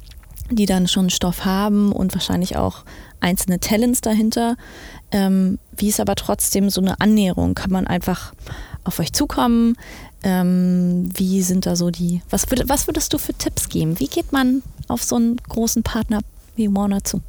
[0.51, 2.85] die dann schon Stoff haben und wahrscheinlich auch
[3.21, 4.57] einzelne Talents dahinter.
[5.11, 7.55] Ähm, wie ist aber trotzdem so eine Annäherung?
[7.55, 8.33] Kann man einfach
[8.85, 9.77] auf euch zukommen?
[10.23, 13.99] Ähm, wie sind da so die, was, würd, was würdest du für Tipps geben?
[14.01, 16.21] Wie geht man auf so einen großen Partner
[16.57, 17.21] wie Warner zu?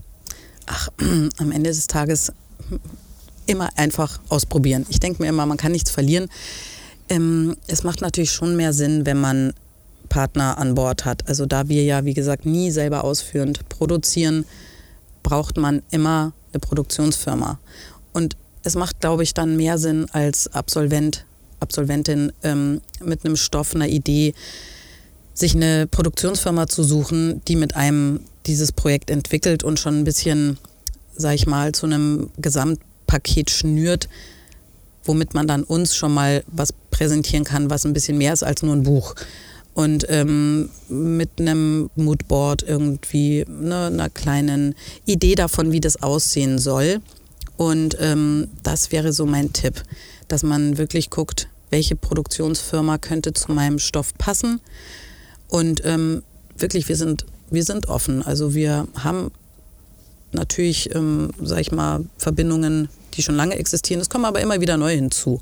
[0.66, 0.90] Ach,
[1.38, 2.32] am Ende des Tages
[3.46, 4.86] immer einfach ausprobieren.
[4.90, 6.28] Ich denke mir immer, man kann nichts verlieren.
[7.10, 9.54] Ähm, es macht natürlich schon mehr Sinn, wenn man
[10.10, 11.28] Partner an Bord hat.
[11.28, 14.46] Also da wir ja, wie gesagt, nie selber ausführend produzieren,
[15.28, 17.60] braucht man immer eine Produktionsfirma.
[18.14, 21.26] Und es macht, glaube ich, dann mehr Sinn als Absolvent,
[21.60, 24.34] Absolventin ähm, mit einem Stoff, einer Idee,
[25.34, 30.58] sich eine Produktionsfirma zu suchen, die mit einem dieses Projekt entwickelt und schon ein bisschen,
[31.14, 34.08] sag ich mal, zu einem Gesamtpaket schnürt,
[35.04, 38.64] womit man dann uns schon mal was präsentieren kann, was ein bisschen mehr ist als
[38.64, 39.14] nur ein Buch.
[39.78, 44.74] Und ähm, mit einem Moodboard irgendwie, ne, einer kleinen
[45.06, 47.00] Idee davon, wie das aussehen soll.
[47.58, 49.84] Und ähm, das wäre so mein Tipp,
[50.28, 54.62] dass man wirklich guckt, welche Produktionsfirma könnte zu meinem Stoff passen
[55.48, 56.24] und ähm,
[56.58, 58.24] wirklich, wir sind, wir sind offen.
[58.24, 59.32] Also wir haben
[60.32, 64.02] natürlich, ähm, sag ich mal, Verbindungen, die schon lange existieren.
[64.02, 65.42] Es kommen aber immer wieder neue hinzu.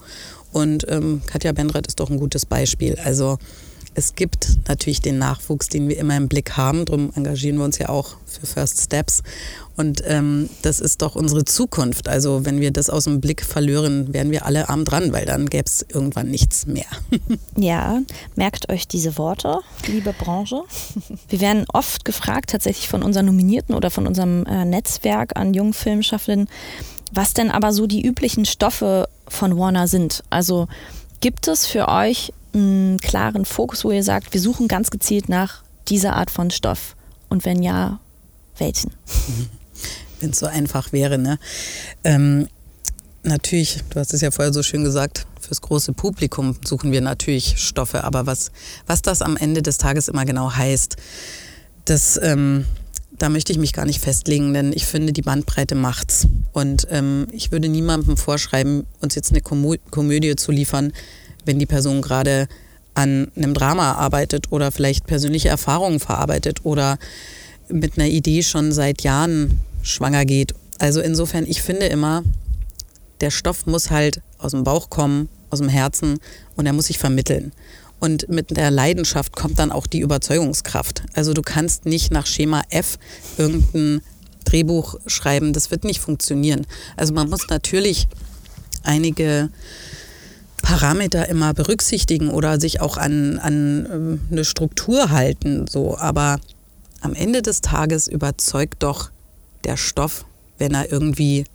[0.51, 2.97] Und ähm, Katja Bendrath ist doch ein gutes Beispiel.
[3.03, 3.37] Also
[3.95, 6.83] es gibt natürlich den Nachwuchs, den wir immer im Blick haben.
[6.83, 9.23] Darum engagieren wir uns ja auch für First Steps.
[9.77, 12.09] Und ähm, das ist doch unsere Zukunft.
[12.09, 15.47] Also wenn wir das aus dem Blick verlieren, wären wir alle arm dran, weil dann
[15.49, 16.85] gäbe es irgendwann nichts mehr.
[17.55, 18.01] ja,
[18.35, 20.61] merkt euch diese Worte, liebe Branche.
[21.29, 25.73] Wir werden oft gefragt, tatsächlich von unseren Nominierten oder von unserem äh, Netzwerk an jungen
[25.73, 26.49] Filmschaffenden,
[27.13, 30.23] was denn aber so die üblichen Stoffe von Warner sind.
[30.29, 30.67] Also
[31.21, 35.63] gibt es für euch einen klaren Fokus, wo ihr sagt, wir suchen ganz gezielt nach
[35.87, 36.95] dieser Art von Stoff?
[37.29, 37.99] Und wenn ja,
[38.57, 38.91] welchen?
[40.21, 41.37] Wenn es so einfach wäre, ne?
[42.05, 42.47] Ähm,
[43.23, 47.55] natürlich, du hast es ja vorher so schön gesagt, fürs große Publikum suchen wir natürlich
[47.57, 48.51] Stoffe, aber was,
[48.87, 50.95] was das am Ende des Tages immer genau heißt,
[51.83, 52.65] das, ähm,
[53.17, 56.27] da möchte ich mich gar nicht festlegen, denn ich finde, die Bandbreite macht's.
[56.51, 60.93] Und ähm, ich würde niemandem vorschreiben, uns jetzt eine Komö Komödie zu liefern,
[61.45, 62.47] wenn die Person gerade
[62.93, 66.97] an einem Drama arbeitet oder vielleicht persönliche Erfahrungen verarbeitet oder
[67.69, 70.53] mit einer Idee schon seit Jahren schwanger geht.
[70.79, 72.23] Also insofern, ich finde immer,
[73.21, 76.19] der Stoff muss halt aus dem Bauch kommen, aus dem Herzen
[76.55, 77.51] und er muss sich vermitteln.
[77.99, 81.03] Und mit der Leidenschaft kommt dann auch die Überzeugungskraft.
[81.13, 82.97] Also du kannst nicht nach Schema F
[83.37, 84.01] irgendein
[84.43, 86.67] Drehbuch schreiben, das wird nicht funktionieren.
[86.97, 88.07] Also man muss natürlich
[88.83, 89.49] einige
[90.65, 95.67] Parameter immer berücksichtigen oder sich auch an, an ähm, eine Struktur halten.
[95.67, 95.95] So.
[95.95, 96.39] Aber
[97.01, 99.11] am Ende des Tages überzeugt doch
[99.63, 100.25] der Stoff,
[100.57, 101.45] wenn er irgendwie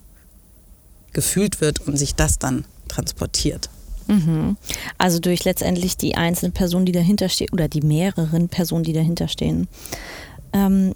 [1.12, 3.68] gefühlt wird und sich das dann transportiert.
[4.06, 4.56] Mhm.
[4.96, 9.26] Also durch letztendlich die einzelne Person, die dahinter steht, oder die mehreren Personen, die dahinter
[9.26, 9.66] stehen.
[10.52, 10.94] Ähm,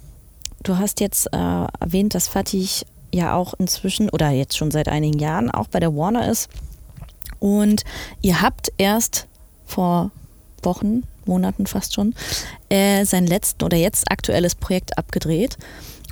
[0.63, 2.69] du hast jetzt äh, erwähnt, dass Fatih
[3.13, 6.49] ja auch inzwischen oder jetzt schon seit einigen Jahren auch bei der Warner ist.
[7.45, 7.85] Und
[8.23, 9.27] ihr habt erst
[9.67, 10.13] vor
[10.63, 12.15] Wochen, Monaten fast schon,
[12.71, 15.59] äh, sein letzten oder jetzt aktuelles Projekt abgedreht.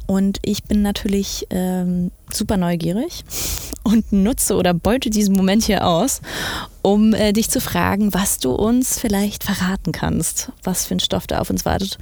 [0.07, 3.25] Und ich bin natürlich ähm, super neugierig
[3.83, 6.21] und nutze oder beute diesen Moment hier aus,
[6.83, 11.27] um äh, dich zu fragen, was du uns vielleicht verraten kannst, was für ein Stoff
[11.27, 11.97] da auf uns wartet.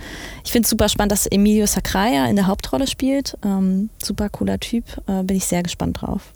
[0.44, 3.38] Ich finde es super spannend, dass Emilio Sacraia in der Hauptrolle spielt.
[3.44, 6.32] Ähm, super cooler Typ, äh, bin ich sehr gespannt drauf.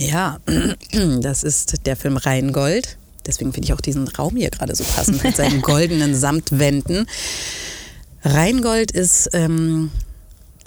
[0.00, 0.38] Ja,
[1.20, 2.96] das ist der Film Rheingold.
[3.26, 7.06] Deswegen finde ich auch diesen Raum hier gerade so passend mit seinen goldenen Samtwänden.
[8.24, 9.90] Rheingold ist ähm,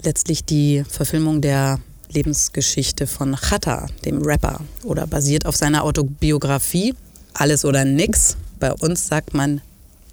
[0.04, 1.80] letztlich die Verfilmung der
[2.12, 6.94] Lebensgeschichte von Chata, dem Rapper, oder basiert auf seiner Autobiografie
[7.32, 8.36] Alles oder Nix.
[8.60, 9.62] Bei uns sagt man,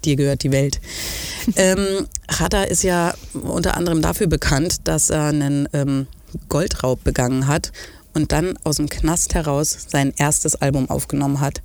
[0.04, 0.80] dir gehört die Welt.
[1.54, 6.08] ähm, Chata ist ja unter anderem dafür bekannt, dass er einen ähm,
[6.48, 7.70] Goldraub begangen hat
[8.14, 11.62] und dann aus dem Knast heraus sein erstes Album aufgenommen hat.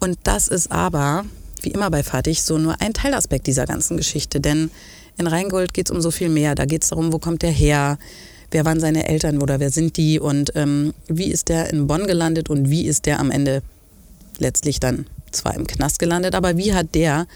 [0.00, 1.24] Und das ist aber,
[1.62, 4.40] wie immer bei Fatih, so nur ein Teilaspekt dieser ganzen Geschichte.
[4.40, 4.70] Denn
[5.16, 6.54] in Rheingold geht es um so viel mehr.
[6.54, 7.98] Da geht es darum, wo kommt der her?
[8.50, 10.20] Wer waren seine Eltern oder wer sind die?
[10.20, 13.62] Und ähm, wie ist der in Bonn gelandet und wie ist der am Ende
[14.38, 17.26] letztlich dann zwar im Knast gelandet, aber wie hat der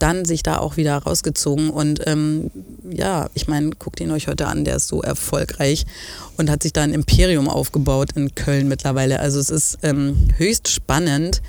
[0.00, 1.70] dann sich da auch wieder rausgezogen.
[1.70, 2.50] Und ähm,
[2.90, 5.86] ja, ich meine, guckt ihn euch heute an, der ist so erfolgreich
[6.36, 9.20] und hat sich da ein Imperium aufgebaut in Köln mittlerweile.
[9.20, 11.42] Also es ist ähm, höchst spannend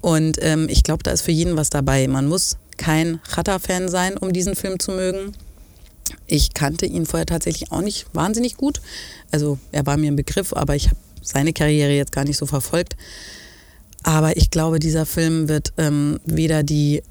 [0.00, 2.08] und ähm, ich glaube, da ist für jeden was dabei.
[2.08, 5.32] Man muss kein Chata-Fan sein, um diesen Film zu mögen.
[6.26, 8.80] Ich kannte ihn vorher tatsächlich auch nicht wahnsinnig gut.
[9.30, 12.46] Also er war mir ein Begriff, aber ich habe seine Karriere jetzt gar nicht so
[12.46, 12.96] verfolgt.
[14.02, 17.02] Aber ich glaube, dieser Film wird ähm, weder die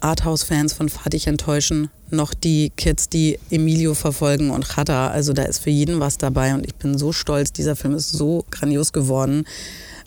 [0.00, 5.08] Arthouse-Fans von Fatih enttäuschen, noch die Kids, die Emilio verfolgen und Chata.
[5.08, 7.52] Also da ist für jeden was dabei und ich bin so stolz.
[7.52, 9.44] Dieser Film ist so grandios geworden.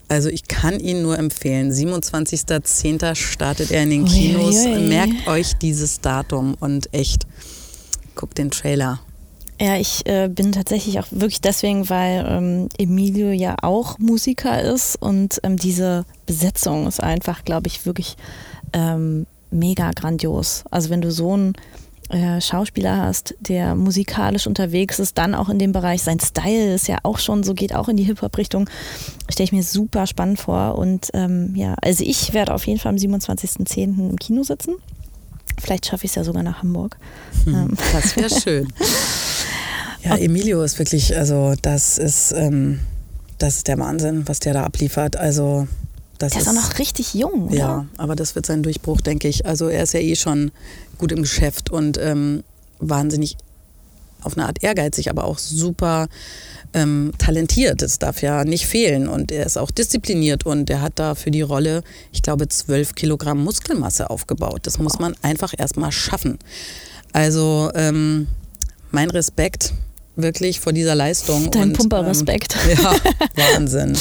[0.08, 1.72] Also ich kann ihn nur empfehlen.
[1.72, 3.16] 27.10.
[3.16, 4.56] startet er in den Kinos.
[4.56, 4.88] Uiuiui.
[4.88, 7.28] Merkt euch dieses Datum und echt,
[8.16, 9.00] guckt den Trailer.
[9.62, 14.96] Ja, ich äh, bin tatsächlich auch wirklich deswegen, weil ähm, Emilio ja auch Musiker ist
[15.02, 18.16] und ähm, diese Besetzung ist einfach, glaube ich, wirklich
[18.72, 20.64] ähm, mega grandios.
[20.72, 21.54] Also wenn du so einen
[22.10, 26.88] äh, Schauspieler hast, der musikalisch unterwegs ist, dann auch in dem Bereich, sein Style ist
[26.88, 28.70] ja auch schon so, geht auch in die Hip-Hop-Richtung,
[29.30, 30.78] stelle ich mir super spannend vor.
[30.78, 34.10] Und ähm, ja, also ich werde auf jeden Fall am 27.10.
[34.10, 34.76] im Kino sitzen.
[35.60, 36.98] Vielleicht schaffe ich es ja sogar nach Hamburg.
[37.44, 37.78] Hm, ähm.
[37.94, 38.68] das wäre schön.
[40.04, 42.80] Ja, Emilio ist wirklich, also das ist, ähm,
[43.38, 45.18] das ist der Wahnsinn, was der da abliefert.
[45.18, 45.68] Also
[46.20, 47.56] das der ist, ist auch noch richtig jung, oder?
[47.56, 49.46] Ja, aber das wird sein Durchbruch, denke ich.
[49.46, 50.52] Also er ist ja eh schon
[50.98, 52.44] gut im Geschäft und ähm,
[52.80, 53.38] wahnsinnig
[54.22, 56.08] auf eine Art ehrgeizig, aber auch super
[56.74, 57.82] ähm, talentiert.
[57.82, 59.08] Das darf ja nicht fehlen.
[59.08, 62.96] Und er ist auch diszipliniert und er hat da für die Rolle, ich glaube, zwölf
[62.96, 64.62] Kilogramm Muskelmasse aufgebaut.
[64.64, 66.38] Das muss man einfach erstmal schaffen.
[67.14, 68.28] Also ähm,
[68.92, 69.74] mein Respekt
[70.16, 71.50] wirklich vor dieser Leistung.
[71.52, 72.56] Dein Pumper-Respekt.
[72.70, 72.96] Ähm, ja,
[73.54, 73.98] Wahnsinn.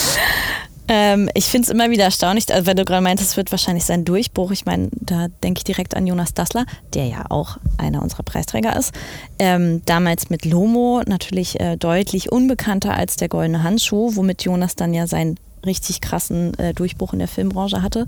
[0.88, 3.85] Ähm, ich finde es immer wieder erstaunlich, also wenn du gerade meintest, es wird wahrscheinlich
[3.85, 4.51] sein Durchbruch.
[4.51, 8.74] Ich meine, da denke ich direkt an Jonas Dassler, der ja auch einer unserer Preisträger
[8.77, 8.94] ist.
[9.38, 14.95] Ähm, damals mit Lomo natürlich äh, deutlich unbekannter als der Goldene Handschuh, womit Jonas dann
[14.95, 18.07] ja seinen richtig krassen äh, Durchbruch in der Filmbranche hatte.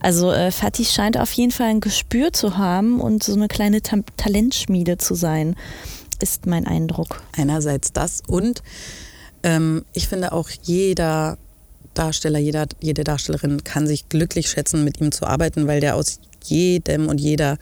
[0.00, 3.82] Also äh, Fatih scheint auf jeden Fall ein Gespür zu haben und so eine kleine
[3.82, 5.56] Ta Talentschmiede zu sein,
[6.20, 7.22] ist mein Eindruck.
[7.36, 8.62] Einerseits das und
[9.42, 11.38] ähm, ich finde auch jeder
[11.98, 16.20] Darsteller, jeder, jede Darstellerin kann sich glücklich schätzen, mit ihm zu arbeiten, weil der aus
[16.44, 17.58] jedem und jeder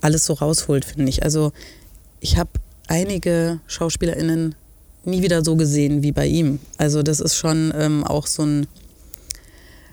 [0.00, 1.22] alles so rausholt, finde ich.
[1.22, 1.52] Also
[2.20, 2.50] ich habe
[2.88, 4.54] einige SchauspielerInnen
[5.04, 6.58] nie wieder so gesehen wie bei ihm.
[6.76, 8.66] Also das ist schon ähm, auch so ein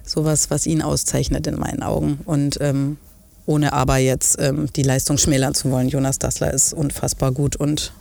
[0.04, 2.20] sowas, was ihn auszeichnet in meinen Augen.
[2.26, 2.98] Und ähm,
[3.46, 5.90] ohne aber jetzt ähm, die Leistung schmälern zu wollen.
[5.90, 7.94] Jonas Dassler ist unfassbar gut und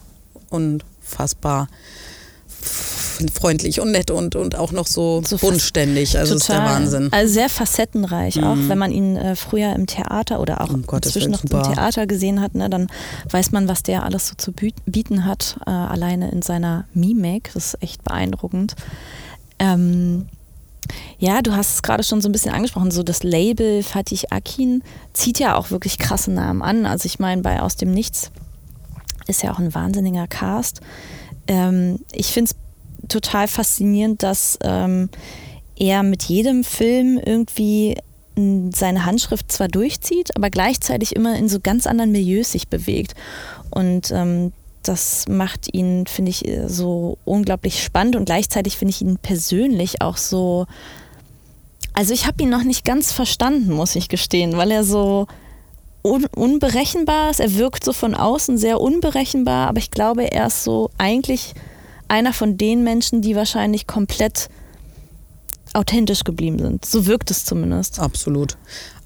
[0.50, 1.68] unfassbar
[3.34, 6.18] freundlich und nett und, und auch noch so, so bodenständig.
[6.18, 6.38] Also total.
[6.38, 7.12] ist der Wahnsinn.
[7.12, 8.44] Also sehr facettenreich mhm.
[8.44, 8.56] auch.
[8.56, 11.64] Wenn man ihn äh, früher im Theater oder auch um inzwischen noch super.
[11.66, 12.88] im Theater gesehen hat, ne, dann
[13.30, 17.50] weiß man, was der alles so zu bieten hat, äh, alleine in seiner Mimik.
[17.54, 18.74] Das ist echt beeindruckend.
[19.58, 20.28] Ähm,
[21.18, 24.82] ja, du hast es gerade schon so ein bisschen angesprochen, so das Label Fatih Akin
[25.12, 26.86] zieht ja auch wirklich krasse Namen an.
[26.86, 28.30] Also ich meine, bei Aus dem Nichts
[29.26, 30.80] ist ja auch ein wahnsinniger Cast.
[31.48, 32.65] Ähm, ich finde es
[33.08, 35.08] total faszinierend, dass ähm,
[35.76, 37.96] er mit jedem Film irgendwie
[38.36, 43.14] seine Handschrift zwar durchzieht, aber gleichzeitig immer in so ganz anderen Milieus sich bewegt.
[43.70, 49.18] Und ähm, das macht ihn, finde ich, so unglaublich spannend und gleichzeitig finde ich ihn
[49.18, 50.66] persönlich auch so.
[51.94, 55.26] Also ich habe ihn noch nicht ganz verstanden, muss ich gestehen, weil er so
[56.04, 57.40] un unberechenbar ist.
[57.40, 61.54] Er wirkt so von außen sehr unberechenbar, aber ich glaube, er ist so eigentlich
[62.08, 64.48] einer von den Menschen, die wahrscheinlich komplett
[65.72, 66.84] authentisch geblieben sind.
[66.84, 67.98] So wirkt es zumindest.
[67.98, 68.56] Absolut,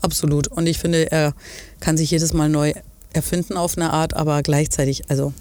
[0.00, 0.48] absolut.
[0.48, 1.34] Und ich finde, er
[1.80, 2.72] kann sich jedes Mal neu
[3.12, 5.32] erfinden auf eine Art, aber gleichzeitig, also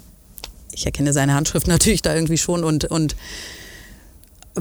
[0.71, 3.15] ich erkenne seine Handschrift natürlich da irgendwie schon und, und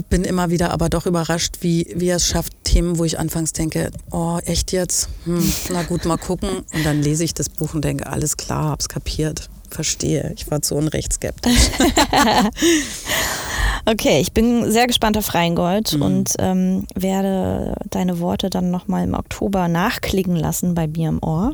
[0.09, 3.51] bin immer wieder aber doch überrascht, wie, wie er es schafft, Themen, wo ich anfangs
[3.51, 5.09] denke, oh, echt jetzt?
[5.25, 6.49] Hm, na gut, mal gucken.
[6.49, 10.33] Und dann lese ich das Buch und denke, alles klar, hab's kapiert verstehe.
[10.35, 11.69] Ich war zu Unrecht skeptisch.
[13.85, 16.01] okay, ich bin sehr gespannt auf Rheingold mhm.
[16.01, 21.53] und ähm, werde deine Worte dann nochmal im Oktober nachklingen lassen bei mir im Ohr.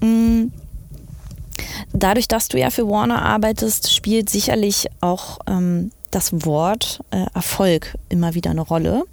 [0.00, 0.52] Mhm.
[1.92, 7.96] Dadurch, dass du ja für Warner arbeitest, spielt sicherlich auch ähm, das Wort äh, Erfolg
[8.08, 9.04] immer wieder eine Rolle.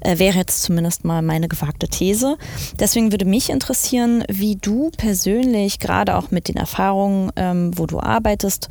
[0.00, 2.36] Äh, wäre jetzt zumindest mal meine gewagte These.
[2.78, 8.00] Deswegen würde mich interessieren, wie du persönlich, gerade auch mit den Erfahrungen, ähm, wo du
[8.00, 8.68] arbeitest,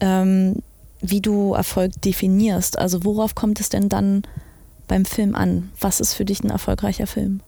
[0.00, 0.62] ähm,
[1.00, 2.78] wie du Erfolg definierst.
[2.78, 4.22] Also worauf kommt es denn dann
[4.86, 5.70] beim Film an?
[5.80, 7.40] Was ist für dich ein erfolgreicher Film?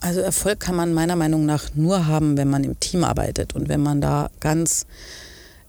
[0.00, 3.68] Also Erfolg kann man meiner Meinung nach nur haben, wenn man im Team arbeitet und
[3.68, 4.86] wenn man da ganz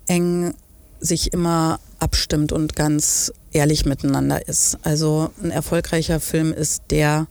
[0.07, 0.53] eng
[0.99, 4.77] sich immer abstimmt und ganz ehrlich miteinander ist.
[4.83, 7.27] Also ein erfolgreicher Film ist der,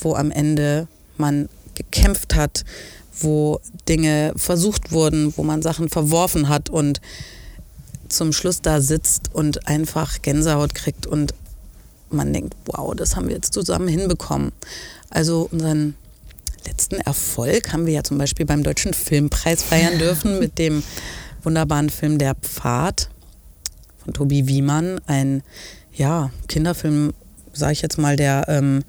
[0.00, 2.64] wo am Ende man gekämpft hat,
[3.18, 7.00] wo Dinge versucht wurden, wo man Sachen verworfen hat und
[8.08, 11.34] zum Schluss da sitzt und einfach Gänsehaut kriegt und
[12.10, 14.52] man denkt, wow, das haben wir jetzt zusammen hinbekommen.
[15.10, 15.94] Also unseren
[16.66, 20.82] letzten Erfolg haben wir ja zum Beispiel beim Deutschen Filmpreis feiern dürfen mit dem
[21.42, 23.08] wunderbaren Film Der Pfad
[24.04, 25.42] von Tobi Wiemann, ein
[25.92, 27.12] ja, Kinderfilm,
[27.52, 28.82] sage ich jetzt mal, der, ähm,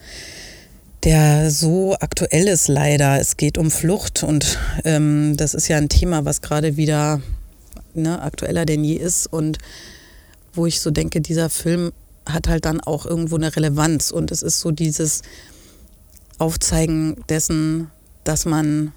[1.03, 3.20] der so aktuell ist leider.
[3.20, 7.22] Es geht um Flucht und ähm, das ist ja ein Thema, was gerade wieder
[7.93, 9.57] ne, aktueller denn je ist und
[10.53, 11.91] wo ich so denke, dieser Film
[12.26, 15.22] hat halt dann auch irgendwo eine Relevanz und es ist so dieses
[16.38, 17.89] Aufzeigen dessen,
[18.24, 18.93] dass man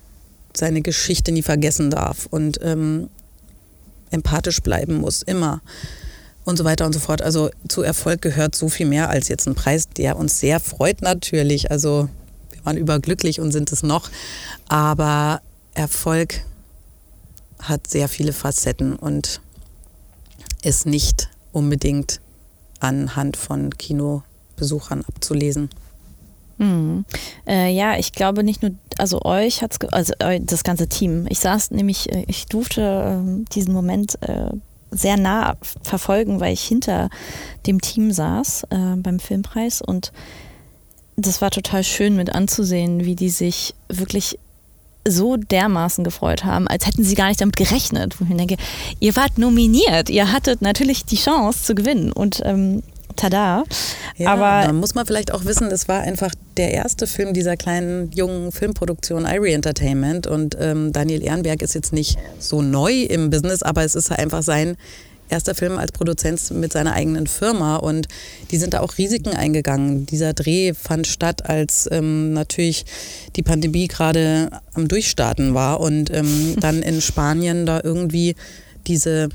[0.57, 3.09] seine Geschichte nie vergessen darf und ähm,
[4.11, 5.61] empathisch bleiben muss, immer
[6.45, 7.22] und so weiter und so fort.
[7.22, 11.03] Also zu Erfolg gehört so viel mehr als jetzt ein Preis, der uns sehr freut
[11.03, 11.70] natürlich.
[11.70, 12.09] Also
[12.51, 14.11] wir waren überglücklich und sind es noch.
[14.68, 15.40] Aber
[15.74, 16.40] Erfolg
[17.61, 19.40] hat sehr viele Facetten und
[20.62, 22.20] ist nicht unbedingt
[22.80, 25.70] anhand von Kinobesuchern abzulesen.
[26.59, 27.05] Hm.
[27.47, 31.26] Äh, ja, ich glaube nicht nur, also euch hat es, also äh, das ganze Team.
[31.28, 34.51] Ich saß nämlich, äh, ich durfte äh, diesen Moment äh,
[34.95, 37.11] sehr nah verfolgen, weil ich hinter
[37.66, 39.82] dem Team saß äh, beim Filmpreis.
[39.82, 40.12] Und
[41.16, 44.38] das war total schön mit anzusehen, wie die sich wirklich
[45.07, 48.18] so dermaßen gefreut haben, als hätten sie gar nicht damit gerechnet.
[48.18, 48.57] Wo ich denke,
[49.01, 52.11] ihr wart nominiert, ihr hattet natürlich die Chance zu gewinnen.
[52.12, 52.82] Und ähm,
[53.17, 53.65] tada.
[54.17, 57.57] Ja, aber da muss man vielleicht auch wissen, das war einfach der erste Film dieser
[57.57, 63.31] kleinen jungen Filmproduktion Irie Entertainment und ähm, Daniel Ehrenberg ist jetzt nicht so neu im
[63.31, 64.77] Business, aber es ist einfach sein
[65.29, 68.09] erster Film als Produzent mit seiner eigenen Firma und
[68.51, 70.07] die sind da auch Risiken eingegangen.
[70.07, 72.85] Dieser Dreh fand statt, als ähm, natürlich
[73.37, 78.37] die Pandemie gerade am Durchstarten war und ähm, dann in Spanien da irgendwie
[78.87, 79.29] diese,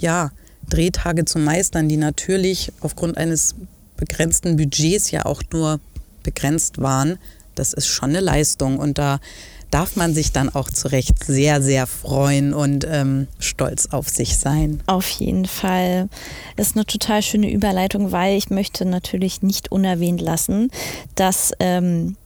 [0.00, 0.30] ja,
[0.70, 3.54] Drehtage zu meistern, die natürlich aufgrund eines
[3.96, 5.80] begrenzten Budgets ja auch nur
[6.22, 7.18] begrenzt waren,
[7.54, 8.78] das ist schon eine Leistung.
[8.78, 9.18] Und da
[9.70, 14.36] darf man sich dann auch zu Recht sehr, sehr freuen und ähm, stolz auf sich
[14.36, 14.80] sein.
[14.86, 16.08] Auf jeden Fall.
[16.56, 20.70] Das ist eine total schöne Überleitung, weil ich möchte natürlich nicht unerwähnt lassen,
[21.14, 22.16] dass ähm,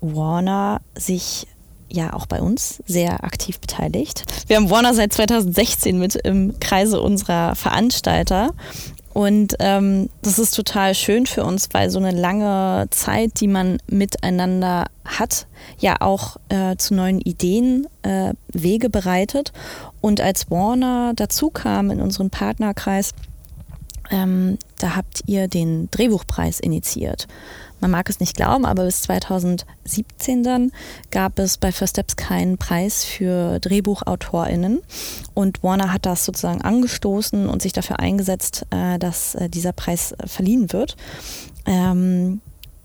[0.00, 1.46] Warner sich
[1.90, 4.24] ja auch bei uns sehr aktiv beteiligt.
[4.46, 8.54] Wir haben Warner seit 2016 mit im Kreise unserer Veranstalter
[9.18, 13.78] und ähm, das ist total schön für uns, weil so eine lange Zeit, die man
[13.88, 15.48] miteinander hat,
[15.80, 19.52] ja auch äh, zu neuen Ideen äh, Wege bereitet.
[20.00, 23.12] Und als Warner dazu kam in unseren Partnerkreis,
[24.10, 27.26] ähm, da habt ihr den Drehbuchpreis initiiert.
[27.80, 30.72] Man mag es nicht glauben, aber bis 2017 dann
[31.10, 34.80] gab es bei First Steps keinen Preis für DrehbuchautorInnen.
[35.34, 40.12] Und Warner hat das sozusagen angestoßen und sich dafür eingesetzt, äh, dass äh, dieser Preis
[40.12, 40.96] äh, verliehen wird.
[41.66, 42.40] Ähm,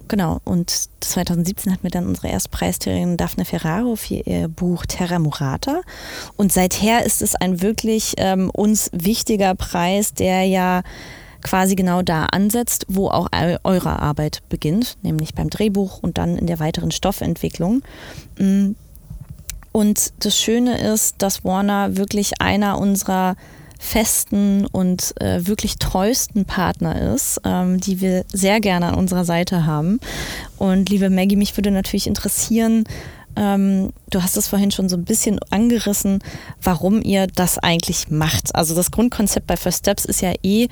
[0.09, 5.81] Genau, und 2017 hatten wir dann unsere Erstpreisträgerin Daphne Ferraro für ihr Buch Terra Murata.
[6.35, 10.83] Und seither ist es ein wirklich ähm, uns wichtiger Preis, der ja
[11.43, 13.27] quasi genau da ansetzt, wo auch
[13.63, 17.83] eure Arbeit beginnt, nämlich beim Drehbuch und dann in der weiteren Stoffentwicklung.
[18.37, 18.71] Mm.
[19.71, 23.35] Und das Schöne ist, dass Warner wirklich einer unserer
[23.79, 29.65] festen und äh, wirklich treuesten Partner ist, ähm, die wir sehr gerne an unserer Seite
[29.65, 29.99] haben.
[30.57, 32.85] Und liebe Maggie, mich würde natürlich interessieren,
[33.35, 36.19] ähm, du hast es vorhin schon so ein bisschen angerissen,
[36.61, 38.55] warum ihr das eigentlich macht.
[38.55, 40.67] Also das Grundkonzept bei First Steps ist ja eh,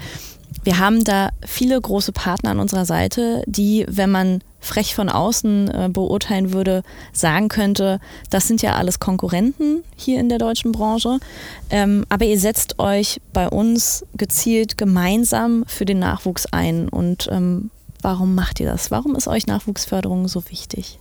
[0.63, 5.67] wir haben da viele große Partner an unserer Seite, die, wenn man frech von außen
[5.69, 6.83] äh, beurteilen würde,
[7.13, 7.99] sagen könnte,
[8.29, 11.19] das sind ja alles Konkurrenten hier in der deutschen Branche.
[11.71, 16.87] Ähm, aber ihr setzt euch bei uns gezielt gemeinsam für den Nachwuchs ein.
[16.89, 17.71] Und ähm,
[18.03, 18.91] warum macht ihr das?
[18.91, 20.99] Warum ist euch Nachwuchsförderung so wichtig?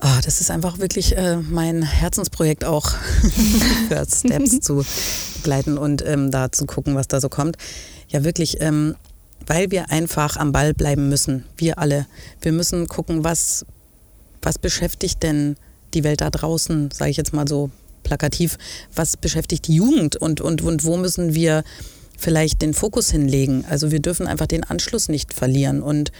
[0.00, 2.90] Oh, das ist einfach wirklich äh, mein Herzensprojekt auch,
[3.88, 4.84] First Steps zu
[5.36, 7.56] begleiten und ähm, da zu gucken, was da so kommt
[8.08, 8.96] ja wirklich, ähm,
[9.46, 12.06] weil wir einfach am Ball bleiben müssen, wir alle.
[12.40, 13.64] Wir müssen gucken, was,
[14.42, 15.56] was beschäftigt denn
[15.94, 17.70] die Welt da draußen, sage ich jetzt mal so
[18.02, 18.58] plakativ,
[18.94, 21.64] was beschäftigt die Jugend und, und, und wo müssen wir
[22.16, 23.64] vielleicht den Fokus hinlegen.
[23.68, 26.12] Also wir dürfen einfach den Anschluss nicht verlieren und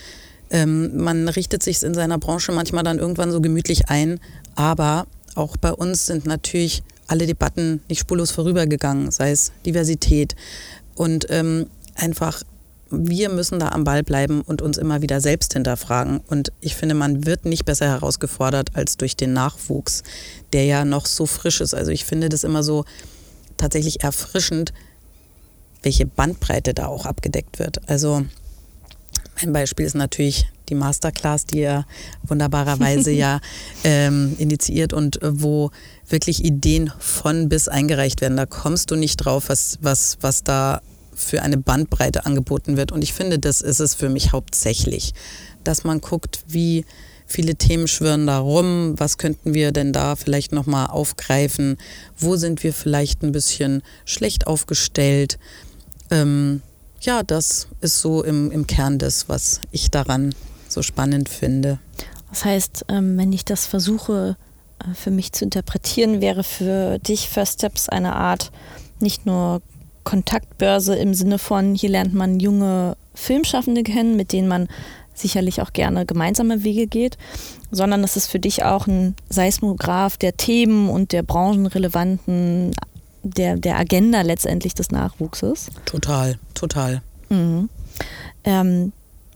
[0.50, 4.20] ähm, man richtet sich in seiner Branche manchmal dann irgendwann so gemütlich ein,
[4.54, 10.36] aber auch bei uns sind natürlich alle Debatten nicht spurlos vorübergegangen, sei es Diversität.
[10.94, 11.66] Und ähm,
[11.98, 12.42] einfach,
[12.90, 16.20] wir müssen da am Ball bleiben und uns immer wieder selbst hinterfragen.
[16.26, 20.02] Und ich finde, man wird nicht besser herausgefordert als durch den Nachwuchs,
[20.52, 21.74] der ja noch so frisch ist.
[21.74, 22.84] Also ich finde das immer so
[23.56, 24.72] tatsächlich erfrischend,
[25.82, 27.88] welche Bandbreite da auch abgedeckt wird.
[27.88, 28.24] Also
[29.36, 31.86] ein Beispiel ist natürlich die Masterclass, die ihr
[32.22, 33.40] wunderbarerweise ja
[33.84, 35.70] ähm, initiiert und wo
[36.08, 38.36] wirklich Ideen von bis eingereicht werden.
[38.36, 40.80] Da kommst du nicht drauf, was, was, was da
[41.18, 42.92] für eine Bandbreite angeboten wird.
[42.92, 45.12] Und ich finde, das ist es für mich hauptsächlich,
[45.64, 46.84] dass man guckt, wie
[47.26, 51.76] viele Themen schwirren da rum, was könnten wir denn da vielleicht nochmal aufgreifen,
[52.16, 55.38] wo sind wir vielleicht ein bisschen schlecht aufgestellt.
[56.10, 56.62] Ähm,
[57.00, 60.34] ja, das ist so im, im Kern das, was ich daran
[60.68, 61.78] so spannend finde.
[62.30, 64.36] Das heißt, ähm, wenn ich das versuche
[64.80, 68.50] äh, für mich zu interpretieren, wäre für dich First Steps eine Art
[69.00, 69.62] nicht nur
[70.08, 74.66] Kontaktbörse im Sinne von, hier lernt man junge Filmschaffende kennen, mit denen man
[75.12, 77.18] sicherlich auch gerne gemeinsame Wege geht,
[77.70, 82.70] sondern es ist für dich auch ein Seismograph der Themen und der branchenrelevanten,
[83.22, 85.68] der, der Agenda letztendlich des Nachwuchses.
[85.84, 87.02] Total, total.
[87.28, 87.68] Mhm.
[88.44, 88.92] Ähm,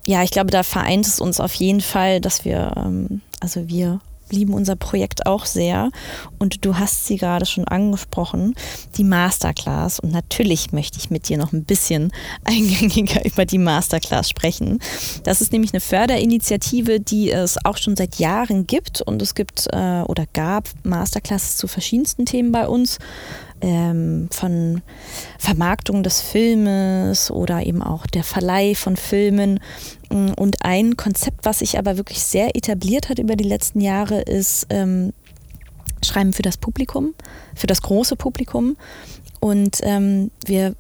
[0.07, 4.01] ja, ich glaube, da vereint es uns auf jeden Fall, dass wir, ähm, also wir
[4.33, 5.91] lieben unser Projekt auch sehr.
[6.39, 8.55] Und du hast sie gerade schon angesprochen,
[8.97, 10.01] die Masterclass.
[10.01, 12.13] Und natürlich möchte ich mit dir noch ein bisschen
[12.45, 14.81] eingängiger über die Masterclass sprechen.
[15.25, 19.03] Das ist nämlich eine Förderinitiative, die es auch schon seit Jahren gibt.
[19.03, 22.99] Und es gibt äh, oder gab Masterclasses zu verschiedensten Themen bei uns
[23.63, 24.83] ähm, von
[25.39, 29.61] Vermarktung des Filmes oder eben auch der Verleih von Filmen.
[30.13, 34.67] Und ein Konzept, was sich aber wirklich sehr etabliert hat über die letzten Jahre, ist
[34.71, 35.13] ähm,
[36.05, 37.15] Schreiben für das Publikum,
[37.55, 38.77] für das große Publikum.
[39.41, 40.75] Und ähm, wir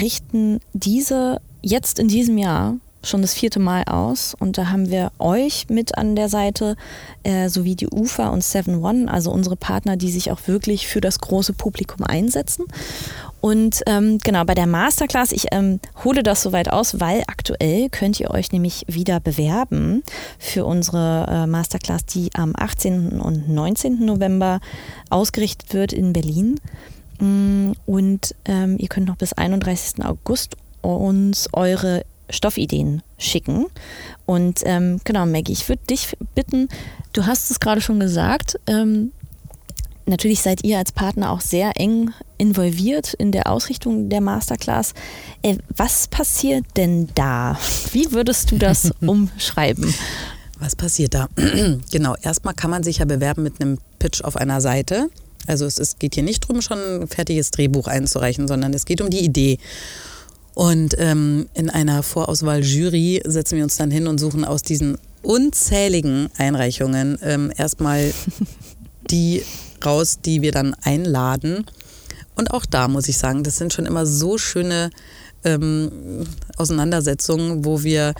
[0.00, 2.76] richten diese jetzt in diesem Jahr
[3.06, 6.76] schon das vierte Mal aus und da haben wir euch mit an der Seite,
[7.22, 11.00] äh, sowie die UFA und Seven One, also unsere Partner, die sich auch wirklich für
[11.00, 12.64] das große Publikum einsetzen.
[13.46, 18.18] Und ähm, genau, bei der Masterclass, ich ähm, hole das soweit aus, weil aktuell könnt
[18.18, 20.02] ihr euch nämlich wieder bewerben
[20.40, 23.20] für unsere äh, Masterclass, die am 18.
[23.20, 24.04] und 19.
[24.04, 24.58] November
[25.10, 26.58] ausgerichtet wird in Berlin.
[27.20, 30.04] Mm, und ähm, ihr könnt noch bis 31.
[30.04, 33.66] August uns eure Stoffideen schicken.
[34.24, 36.68] Und ähm, genau, Maggie, ich würde dich bitten,
[37.12, 39.12] du hast es gerade schon gesagt, ähm,
[40.06, 44.94] natürlich seid ihr als Partner auch sehr eng involviert in der Ausrichtung der Masterclass.
[45.42, 47.58] Äh, was passiert denn da?
[47.92, 49.92] Wie würdest du das umschreiben?
[50.58, 51.28] Was passiert da?
[51.90, 55.10] genau, erstmal kann man sich ja bewerben mit einem Pitch auf einer Seite.
[55.46, 59.00] Also es ist, geht hier nicht darum, schon ein fertiges Drehbuch einzureichen, sondern es geht
[59.00, 59.58] um die Idee.
[60.54, 66.30] Und ähm, in einer Vorauswahl-Jury setzen wir uns dann hin und suchen aus diesen unzähligen
[66.38, 68.12] Einreichungen ähm, erstmal
[69.10, 69.42] die
[69.84, 71.66] raus, die wir dann einladen.
[72.34, 74.90] Und auch da muss ich sagen, das sind schon immer so schöne
[75.44, 78.14] ähm, Auseinandersetzungen, wo wir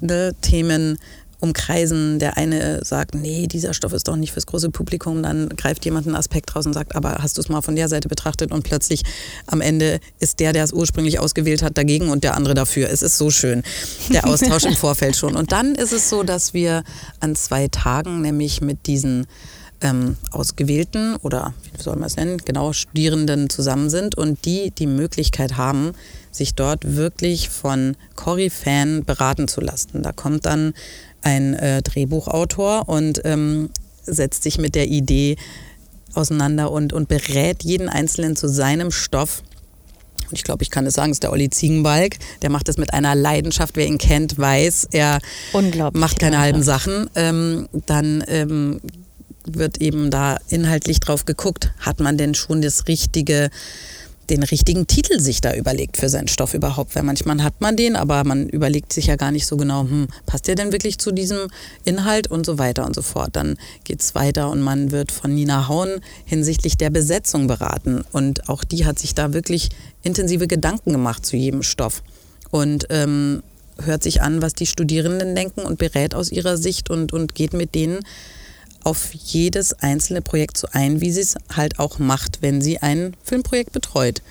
[0.00, 0.98] ne, Themen
[1.42, 2.18] umkreisen.
[2.18, 5.22] Der eine sagt, nee, dieser Stoff ist doch nicht fürs große Publikum.
[5.22, 7.88] Dann greift jemand einen Aspekt raus und sagt, aber hast du es mal von der
[7.88, 8.52] Seite betrachtet?
[8.52, 9.02] Und plötzlich
[9.46, 12.88] am Ende ist der, der es ursprünglich ausgewählt hat, dagegen und der andere dafür.
[12.88, 13.62] Es ist so schön,
[14.10, 15.34] der Austausch im Vorfeld schon.
[15.34, 16.84] Und dann ist es so, dass wir
[17.18, 19.26] an zwei Tagen, nämlich mit diesen
[19.82, 24.86] ähm, Ausgewählten oder wie soll man es nennen, genau Studierenden zusammen sind und die die
[24.86, 25.92] Möglichkeit haben,
[26.30, 30.02] sich dort wirklich von Cory-Fan beraten zu lassen.
[30.02, 30.72] Da kommt dann
[31.22, 33.70] ein äh, Drehbuchautor und ähm,
[34.04, 35.36] setzt sich mit der Idee
[36.14, 39.42] auseinander und, und berät jeden Einzelnen zu seinem Stoff.
[40.28, 42.16] Und ich glaube, ich kann es sagen, es ist der Olli Ziegenbalg.
[42.40, 43.76] Der macht das mit einer Leidenschaft.
[43.76, 45.18] Wer ihn kennt, weiß, er
[45.92, 47.10] macht keine halben Sachen.
[47.14, 48.80] Ähm, dann ähm,
[49.46, 53.50] wird eben da inhaltlich drauf geguckt, hat man denn schon das richtige
[54.30, 56.94] den richtigen Titel sich da überlegt für seinen Stoff überhaupt.
[56.94, 60.08] Weil manchmal hat man den, aber man überlegt sich ja gar nicht so genau, hm,
[60.26, 61.48] passt der denn wirklich zu diesem
[61.84, 63.30] Inhalt und so weiter und so fort.
[63.32, 68.04] Dann geht es weiter und man wird von Nina Hauen hinsichtlich der Besetzung beraten.
[68.12, 69.70] Und auch die hat sich da wirklich
[70.02, 72.02] intensive Gedanken gemacht zu jedem Stoff.
[72.50, 73.42] Und ähm,
[73.84, 77.54] hört sich an, was die Studierenden denken und berät aus ihrer Sicht und, und geht
[77.54, 78.00] mit denen
[78.84, 83.14] auf jedes einzelne Projekt so ein, wie sie es halt auch macht, wenn sie ein
[83.22, 84.22] Filmprojekt betreut.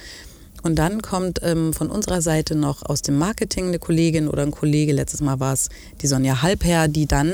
[0.63, 4.51] Und dann kommt ähm, von unserer Seite noch aus dem Marketing eine Kollegin oder ein
[4.51, 5.69] Kollege, letztes Mal war es
[6.01, 7.33] die Sonja Halbherr, die dann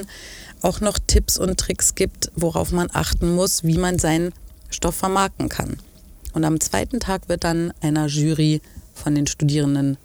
[0.62, 4.32] auch noch Tipps und Tricks gibt, worauf man achten muss, wie man seinen
[4.70, 5.78] Stoff vermarkten kann.
[6.34, 8.62] Und am zweiten Tag wird dann einer Jury
[8.94, 9.98] von den Studierenden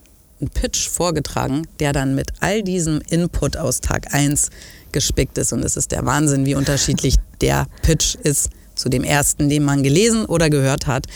[0.43, 4.51] ein Pitch vorgetragen, der dann mit all diesem Input aus Tag 1
[4.90, 5.53] gespickt ist.
[5.53, 9.82] Und es ist der Wahnsinn, wie unterschiedlich der Pitch ist zu dem ersten, den man
[9.82, 11.07] gelesen oder gehört hat.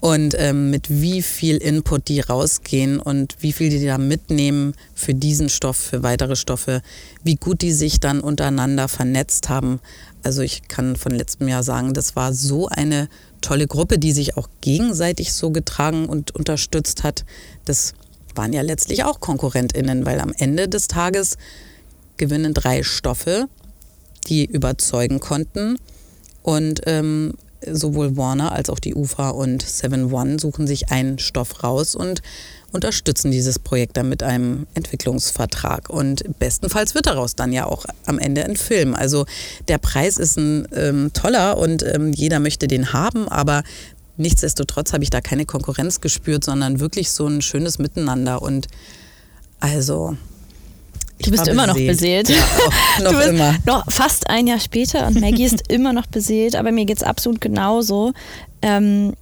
[0.00, 5.14] Und ähm, mit wie viel Input die rausgehen und wie viel die da mitnehmen für
[5.14, 6.82] diesen Stoff, für weitere Stoffe,
[7.22, 9.80] wie gut die sich dann untereinander vernetzt haben.
[10.22, 13.08] Also ich kann von letztem Jahr sagen, das war so eine
[13.40, 17.24] tolle Gruppe, die sich auch gegenseitig so getragen und unterstützt hat.
[17.64, 17.94] Das
[18.34, 21.36] waren ja letztlich auch KonkurrentInnen, weil am Ende des Tages
[22.16, 23.46] gewinnen drei Stoffe,
[24.28, 25.76] die überzeugen konnten.
[26.42, 27.34] Und ähm,
[27.70, 32.22] sowohl Warner als auch die UFA und Seven One suchen sich einen Stoff raus und
[32.72, 35.88] unterstützen dieses Projekt dann mit einem Entwicklungsvertrag.
[35.88, 38.94] Und bestenfalls wird daraus dann ja auch am Ende ein Film.
[38.94, 39.26] Also
[39.68, 43.62] der Preis ist ein ähm, toller und ähm, jeder möchte den haben, aber
[44.16, 48.42] nichtsdestotrotz habe ich da keine Konkurrenz gespürt, sondern wirklich so ein schönes Miteinander.
[48.42, 48.68] Und
[49.60, 50.16] also
[51.22, 52.28] Du bist immer noch beseelt.
[52.28, 52.36] Ja,
[53.02, 53.56] noch du bist immer.
[53.66, 57.02] Noch fast ein Jahr später und Maggie ist immer noch beseelt, aber mir geht es
[57.02, 58.12] absolut genauso.
[58.62, 59.14] Ähm,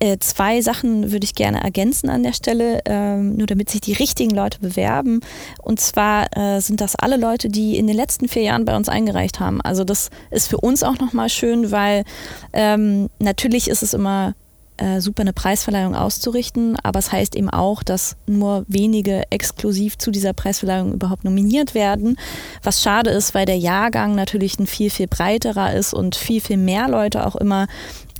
[0.00, 3.94] äh, zwei Sachen würde ich gerne ergänzen an der Stelle, ähm, nur damit sich die
[3.94, 5.20] richtigen Leute bewerben.
[5.62, 8.88] Und zwar äh, sind das alle Leute, die in den letzten vier Jahren bei uns
[8.88, 9.60] eingereicht haben.
[9.60, 12.04] Also das ist für uns auch nochmal schön, weil
[12.52, 14.34] ähm, natürlich ist es immer
[14.76, 20.12] äh, super eine Preisverleihung auszurichten, aber es heißt eben auch, dass nur wenige exklusiv zu
[20.12, 22.16] dieser Preisverleihung überhaupt nominiert werden.
[22.62, 26.58] Was schade ist, weil der Jahrgang natürlich ein viel, viel breiterer ist und viel, viel
[26.58, 27.66] mehr Leute auch immer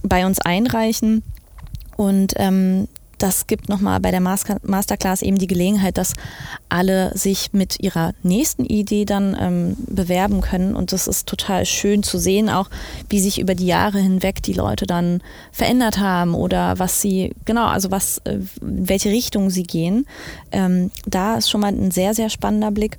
[0.03, 1.23] bei uns einreichen.
[1.99, 2.87] Und ähm,
[3.19, 6.15] das gibt nochmal bei der Masterclass eben die Gelegenheit, dass
[6.69, 10.77] alle sich mit ihrer nächsten Idee dann ähm, bewerben können.
[10.77, 12.71] Und das ist total schön zu sehen, auch
[13.09, 15.21] wie sich über die Jahre hinweg die Leute dann
[15.51, 20.07] verändert haben oder was sie, genau, also was, äh, in welche Richtung sie gehen.
[20.53, 22.99] Ähm, da ist schon mal ein sehr, sehr spannender Blick.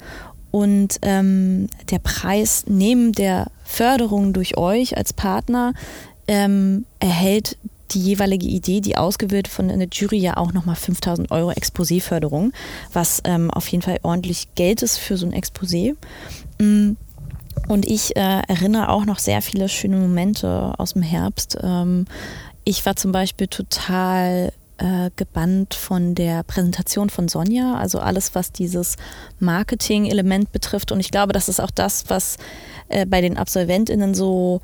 [0.51, 5.73] Und ähm, der Preis neben der Förderung durch euch als Partner
[6.27, 7.55] ähm, erhält
[7.93, 12.51] die jeweilige Idee, die ausgewählt von der Jury ja auch nochmal 5000 Euro Exposé-Förderung,
[12.93, 15.95] was ähm, auf jeden Fall ordentlich Geld ist für so ein Exposé.
[16.59, 16.93] Mm.
[17.67, 21.57] Und ich äh, erinnere auch noch sehr viele schöne Momente aus dem Herbst.
[21.61, 22.05] Ähm,
[22.63, 28.51] ich war zum Beispiel total äh, gebannt von der Präsentation von Sonja, also alles, was
[28.51, 28.95] dieses
[29.39, 30.91] Marketing-Element betrifft.
[30.91, 32.37] Und ich glaube, das ist auch das, was
[32.87, 34.61] äh, bei den AbsolventInnen so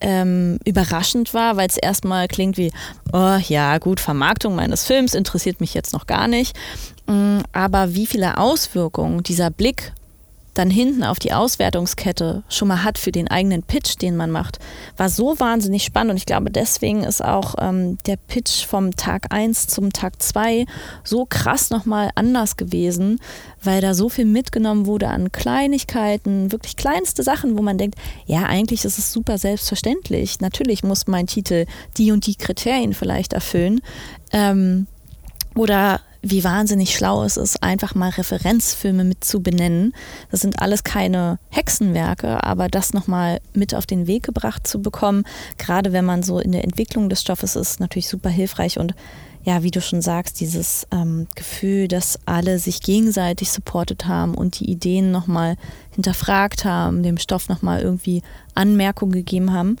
[0.00, 2.72] ähm, überraschend war, weil es erstmal klingt wie,
[3.12, 6.56] oh ja, gut, Vermarktung meines Films interessiert mich jetzt noch gar nicht.
[7.06, 9.92] Mm, aber wie viele Auswirkungen dieser Blick
[10.54, 14.58] dann hinten auf die Auswertungskette schon mal hat für den eigenen Pitch, den man macht,
[14.96, 16.12] war so wahnsinnig spannend.
[16.12, 20.66] Und ich glaube, deswegen ist auch ähm, der Pitch vom Tag 1 zum Tag 2
[21.02, 23.20] so krass nochmal anders gewesen,
[23.62, 28.44] weil da so viel mitgenommen wurde an Kleinigkeiten, wirklich kleinste Sachen, wo man denkt, ja,
[28.44, 30.40] eigentlich ist es super selbstverständlich.
[30.40, 33.80] Natürlich muss mein Titel die und die Kriterien vielleicht erfüllen.
[34.32, 34.86] Ähm,
[35.54, 39.92] oder wie wahnsinnig schlau es ist, einfach mal Referenzfilme mit zu benennen.
[40.30, 45.24] Das sind alles keine Hexenwerke, aber das nochmal mit auf den Weg gebracht zu bekommen,
[45.58, 48.94] gerade wenn man so in der Entwicklung des Stoffes ist, natürlich super hilfreich und
[49.42, 54.58] ja, wie du schon sagst, dieses ähm, Gefühl, dass alle sich gegenseitig supportet haben und
[54.58, 55.56] die Ideen nochmal
[55.90, 58.22] hinterfragt haben, dem Stoff nochmal irgendwie
[58.54, 59.76] Anmerkungen gegeben haben.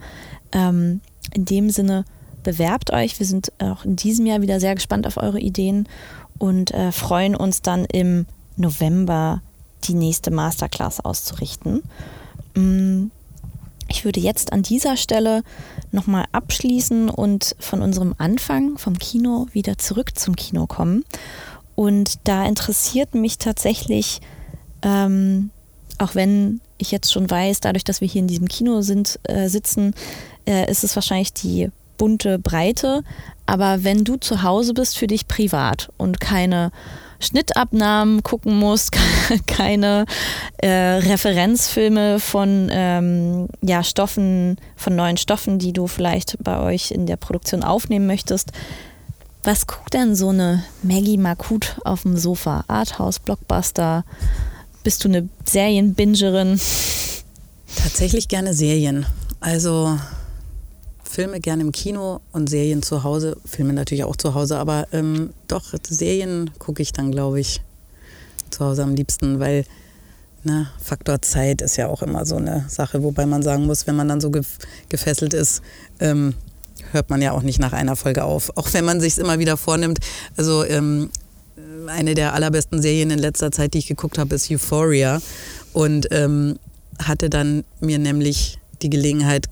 [0.52, 1.00] Ähm,
[1.32, 2.04] in dem Sinne,
[2.44, 3.18] bewerbt euch.
[3.18, 5.88] Wir sind auch in diesem Jahr wieder sehr gespannt auf eure Ideen
[6.38, 8.26] und äh, freuen uns dann im
[8.56, 9.42] November
[9.84, 11.82] die nächste Masterclass auszurichten.
[12.54, 13.06] Mm,
[13.88, 15.42] ich würde jetzt an dieser Stelle
[15.92, 21.04] nochmal abschließen und von unserem Anfang vom Kino wieder zurück zum Kino kommen.
[21.74, 24.20] Und da interessiert mich tatsächlich,
[24.82, 25.50] ähm,
[25.98, 29.48] auch wenn ich jetzt schon weiß, dadurch, dass wir hier in diesem Kino sind, äh,
[29.48, 29.94] sitzen,
[30.46, 33.02] äh, ist es wahrscheinlich die bunte Breite.
[33.46, 36.70] Aber wenn du zu Hause bist für dich privat und keine
[37.20, 38.92] Schnittabnahmen gucken musst,
[39.46, 40.06] keine
[40.58, 47.06] äh, Referenzfilme von ähm, ja, Stoffen, von neuen Stoffen, die du vielleicht bei euch in
[47.06, 48.52] der Produktion aufnehmen möchtest.
[49.42, 52.64] Was guckt denn so eine Maggie Makut auf dem Sofa?
[52.66, 54.04] Arthouse, Blockbuster?
[54.82, 56.58] Bist du eine Serienbingerin?
[57.76, 59.04] Tatsächlich gerne Serien.
[59.40, 59.98] Also
[61.14, 63.36] Filme gerne im Kino und Serien zu Hause.
[63.44, 67.62] Filme natürlich auch zu Hause, aber ähm, doch, Serien gucke ich dann, glaube ich,
[68.50, 69.64] zu Hause am liebsten, weil
[70.42, 73.94] ne, Faktor Zeit ist ja auch immer so eine Sache, wobei man sagen muss, wenn
[73.94, 74.32] man dann so
[74.88, 75.62] gefesselt ist,
[76.00, 76.34] ähm,
[76.90, 78.50] hört man ja auch nicht nach einer Folge auf.
[78.56, 80.00] Auch wenn man sich immer wieder vornimmt.
[80.36, 81.10] Also ähm,
[81.86, 85.20] eine der allerbesten Serien in letzter Zeit, die ich geguckt habe, ist Euphoria.
[85.72, 86.58] Und ähm,
[86.98, 89.46] hatte dann mir nämlich die Gelegenheit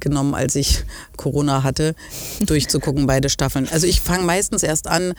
[0.00, 0.84] genommen, als ich
[1.16, 1.94] Corona hatte,
[2.40, 3.68] durchzugucken, beide Staffeln.
[3.70, 5.14] Also ich fange meistens erst an,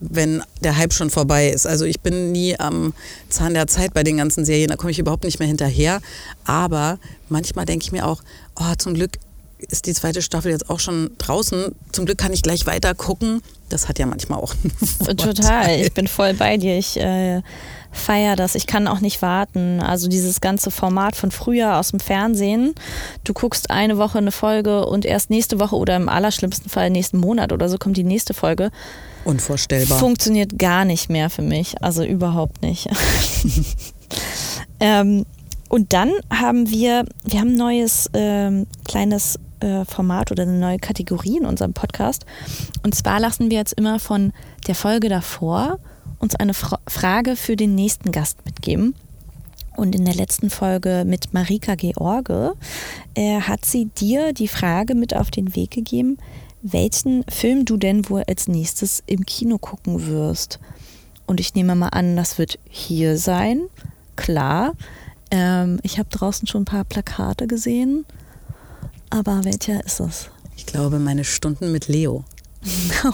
[0.00, 1.66] wenn der Hype schon vorbei ist.
[1.66, 2.94] Also ich bin nie am
[3.28, 6.00] Zahn der Zeit bei den ganzen Serien, da komme ich überhaupt nicht mehr hinterher.
[6.44, 6.98] Aber
[7.28, 8.22] manchmal denke ich mir auch,
[8.56, 9.12] oh, zum Glück
[9.58, 11.74] ist die zweite Staffel jetzt auch schon draußen.
[11.92, 13.42] Zum Glück kann ich gleich weiter gucken.
[13.68, 14.54] Das hat ja manchmal auch
[15.16, 16.78] Total, ich bin voll bei dir.
[16.78, 17.42] Ich äh,
[17.90, 18.54] feiere das.
[18.54, 19.80] Ich kann auch nicht warten.
[19.80, 22.74] Also dieses ganze Format von früher aus dem Fernsehen.
[23.24, 27.18] Du guckst eine Woche eine Folge und erst nächste Woche oder im allerschlimmsten Fall nächsten
[27.18, 28.70] Monat oder so kommt die nächste Folge.
[29.24, 29.98] Unvorstellbar.
[29.98, 31.82] Funktioniert gar nicht mehr für mich.
[31.82, 32.88] Also überhaupt nicht.
[34.80, 35.26] ähm,
[35.68, 40.78] und dann haben wir, wir haben ein neues ähm, kleines äh, Format oder eine neue
[40.78, 42.26] Kategorie in unserem Podcast.
[42.82, 44.32] Und zwar lassen wir jetzt immer von
[44.66, 45.78] der Folge davor
[46.18, 48.94] uns eine Fra Frage für den nächsten Gast mitgeben.
[49.76, 52.54] Und in der letzten Folge mit Marika George
[53.14, 56.18] äh, hat sie dir die Frage mit auf den Weg gegeben,
[56.62, 60.58] welchen Film du denn wohl als nächstes im Kino gucken wirst.
[61.26, 63.62] Und ich nehme mal an, das wird hier sein.
[64.16, 64.72] Klar.
[65.30, 68.04] Ähm, ich habe draußen schon ein paar Plakate gesehen.
[69.10, 70.30] Aber welcher ist es?
[70.56, 72.24] Ich glaube, meine Stunden mit Leo.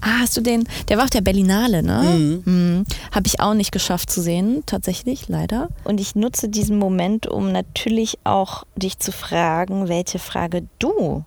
[0.00, 0.66] ah, hast du den?
[0.88, 2.02] Der war auf der Berlinale, ne?
[2.02, 2.42] Mhm.
[2.44, 2.84] Mhm.
[3.12, 5.68] Habe ich auch nicht geschafft zu sehen, tatsächlich, leider.
[5.84, 11.24] Und ich nutze diesen Moment, um natürlich auch dich zu fragen, welche Frage du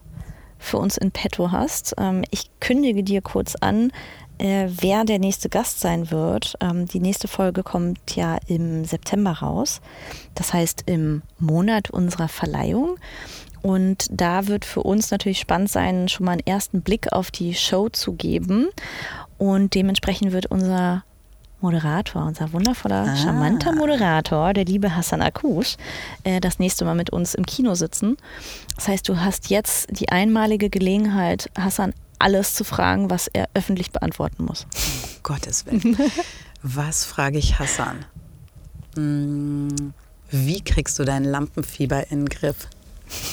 [0.58, 1.96] für uns in petto hast.
[1.98, 3.92] Ähm, ich kündige dir kurz an,
[4.38, 6.56] äh, wer der nächste Gast sein wird.
[6.60, 9.82] Ähm, die nächste Folge kommt ja im September raus.
[10.36, 12.98] Das heißt im Monat unserer Verleihung.
[13.62, 17.54] Und da wird für uns natürlich spannend sein, schon mal einen ersten Blick auf die
[17.54, 18.70] Show zu geben.
[19.38, 21.04] Und dementsprechend wird unser
[21.62, 23.16] Moderator, unser wundervoller, ah.
[23.16, 25.78] charmanter Moderator, der liebe Hassan Akush,
[26.24, 28.18] äh, das nächste Mal mit uns im Kino sitzen.
[28.76, 33.92] Das heißt, du hast jetzt die einmalige Gelegenheit, Hassan alles zu fragen, was er öffentlich
[33.92, 34.64] beantworten muss.
[34.64, 35.98] Um Gottes Willen.
[36.64, 38.06] was frage ich Hassan?
[38.96, 39.94] Hm,
[40.30, 42.68] wie kriegst du dein Lampenfieber in den Griff?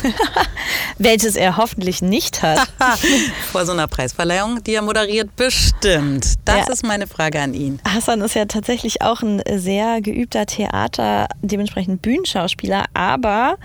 [0.98, 2.68] Welches er hoffentlich nicht hat.
[3.52, 6.34] Vor so einer Preisverleihung, die er moderiert, bestimmt.
[6.44, 6.72] Das ja.
[6.72, 7.80] ist meine Frage an ihn.
[7.86, 13.56] Hassan ist ja tatsächlich auch ein sehr geübter Theater, dementsprechend Bühnenschauspieler, aber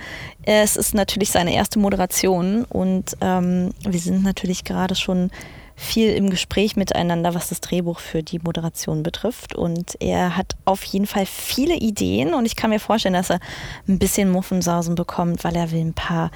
[0.43, 5.31] es ist natürlich seine erste Moderation und ähm, wir sind natürlich gerade schon
[5.75, 9.55] viel im Gespräch miteinander, was das Drehbuch für die Moderation betrifft.
[9.55, 13.39] Und er hat auf jeden Fall viele Ideen und ich kann mir vorstellen, dass er
[13.87, 16.31] ein bisschen Muffensausen bekommt, weil er will ein paar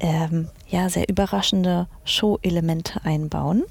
[0.00, 3.64] ähm, ja, sehr überraschende Show-Elemente einbauen.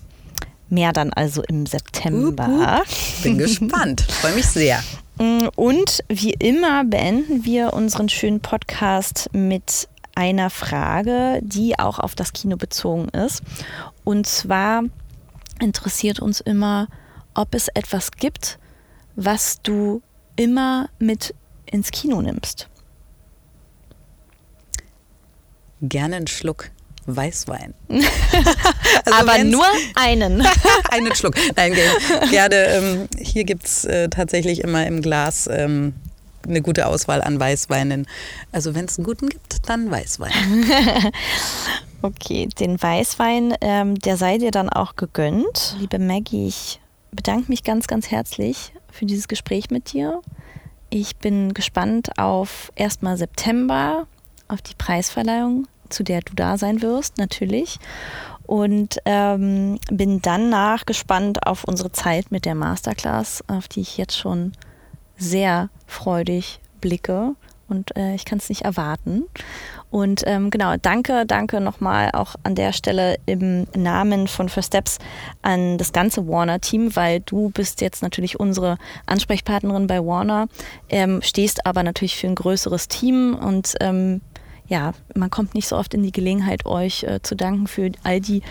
[0.70, 2.48] Mehr dann also im September.
[2.48, 3.24] Uh, uh.
[3.24, 4.82] Bin gespannt, freue mich sehr.
[5.18, 12.16] Mm, und wie immer beenden wir unseren schönen Podcast mit einer Frage, die auch auf
[12.16, 13.42] das Kino bezogen ist.
[14.04, 14.84] Und zwar
[15.62, 16.88] interessiert uns immer,
[17.34, 18.60] ob es etwas gibt,
[19.16, 20.02] was du
[20.36, 21.34] immer mit
[21.66, 22.68] ins Kino nimmst.
[25.82, 26.70] Gerne einen Schluck
[27.06, 27.74] Weißwein.
[27.90, 30.46] also Aber nur einen.
[30.92, 31.36] einen Schluck.
[31.56, 31.74] Nein,
[32.30, 32.56] gerne.
[32.56, 35.94] Ähm, hier gibt es äh, tatsächlich immer im Glas ähm,
[36.48, 38.08] eine gute Auswahl an Weißweinen.
[38.52, 40.32] Also wenn es einen guten gibt, dann Weißwein.
[42.04, 45.76] Okay, den Weißwein, ähm, der sei dir dann auch gegönnt.
[45.80, 46.82] Liebe Maggie, ich
[47.12, 50.22] bedanke mich ganz, ganz herzlich für dieses Gespräch mit dir.
[50.90, 54.08] Ich bin gespannt auf erstmal September,
[54.48, 57.78] auf die Preisverleihung, zu der du da sein wirst, natürlich.
[58.48, 64.18] Und ähm, bin danach gespannt auf unsere Zeit mit der Masterclass, auf die ich jetzt
[64.18, 64.54] schon
[65.18, 67.36] sehr freudig blicke
[67.72, 69.24] und äh, ich kann es nicht erwarten.
[69.90, 75.00] Und ähm, genau, danke, danke nochmal auch an der Stelle im Namen von First Steps
[75.42, 80.48] an das ganze Warner-Team, weil du bist jetzt natürlich unsere Ansprechpartnerin bei Warner,
[80.90, 84.22] ähm, stehst aber natürlich für ein größeres Team und ähm,
[84.68, 88.22] ja, man kommt nicht so oft in die Gelegenheit, euch äh, zu danken für all
[88.22, 88.42] die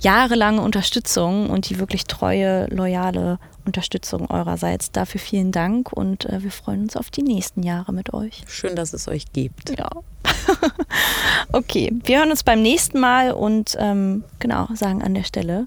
[0.00, 4.92] jahrelange Unterstützung und die wirklich treue, loyale Unterstützung eurerseits.
[4.92, 8.42] Dafür vielen Dank und äh, wir freuen uns auf die nächsten Jahre mit euch.
[8.46, 9.76] Schön, dass es euch gibt.
[9.76, 9.90] Ja.
[11.52, 15.66] okay, wir hören uns beim nächsten Mal und ähm, genau, sagen an der Stelle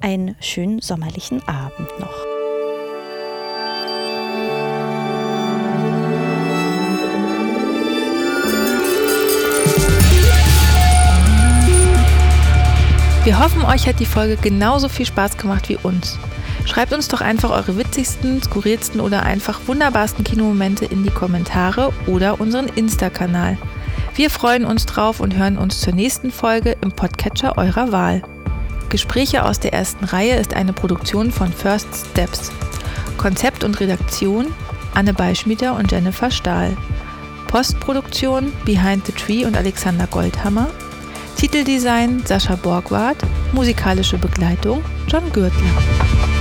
[0.00, 2.36] einen schönen sommerlichen Abend noch.
[13.24, 16.16] Wir hoffen, euch hat die Folge genauso viel Spaß gemacht wie uns.
[16.66, 22.40] Schreibt uns doch einfach eure witzigsten, skurrilsten oder einfach wunderbarsten Kinomomente in die Kommentare oder
[22.40, 23.56] unseren Insta-Kanal.
[24.16, 28.22] Wir freuen uns drauf und hören uns zur nächsten Folge im Podcatcher eurer Wahl.
[28.88, 32.50] Gespräche aus der ersten Reihe ist eine Produktion von First Steps.
[33.16, 34.46] Konzept und Redaktion
[34.94, 36.76] Anne Beischmieder und Jennifer Stahl.
[37.48, 40.68] Postproduktion Behind the Tree und Alexander Goldhammer.
[41.36, 43.18] Titeldesign Sascha Borgward,
[43.52, 46.35] musikalische Begleitung John Gürtler.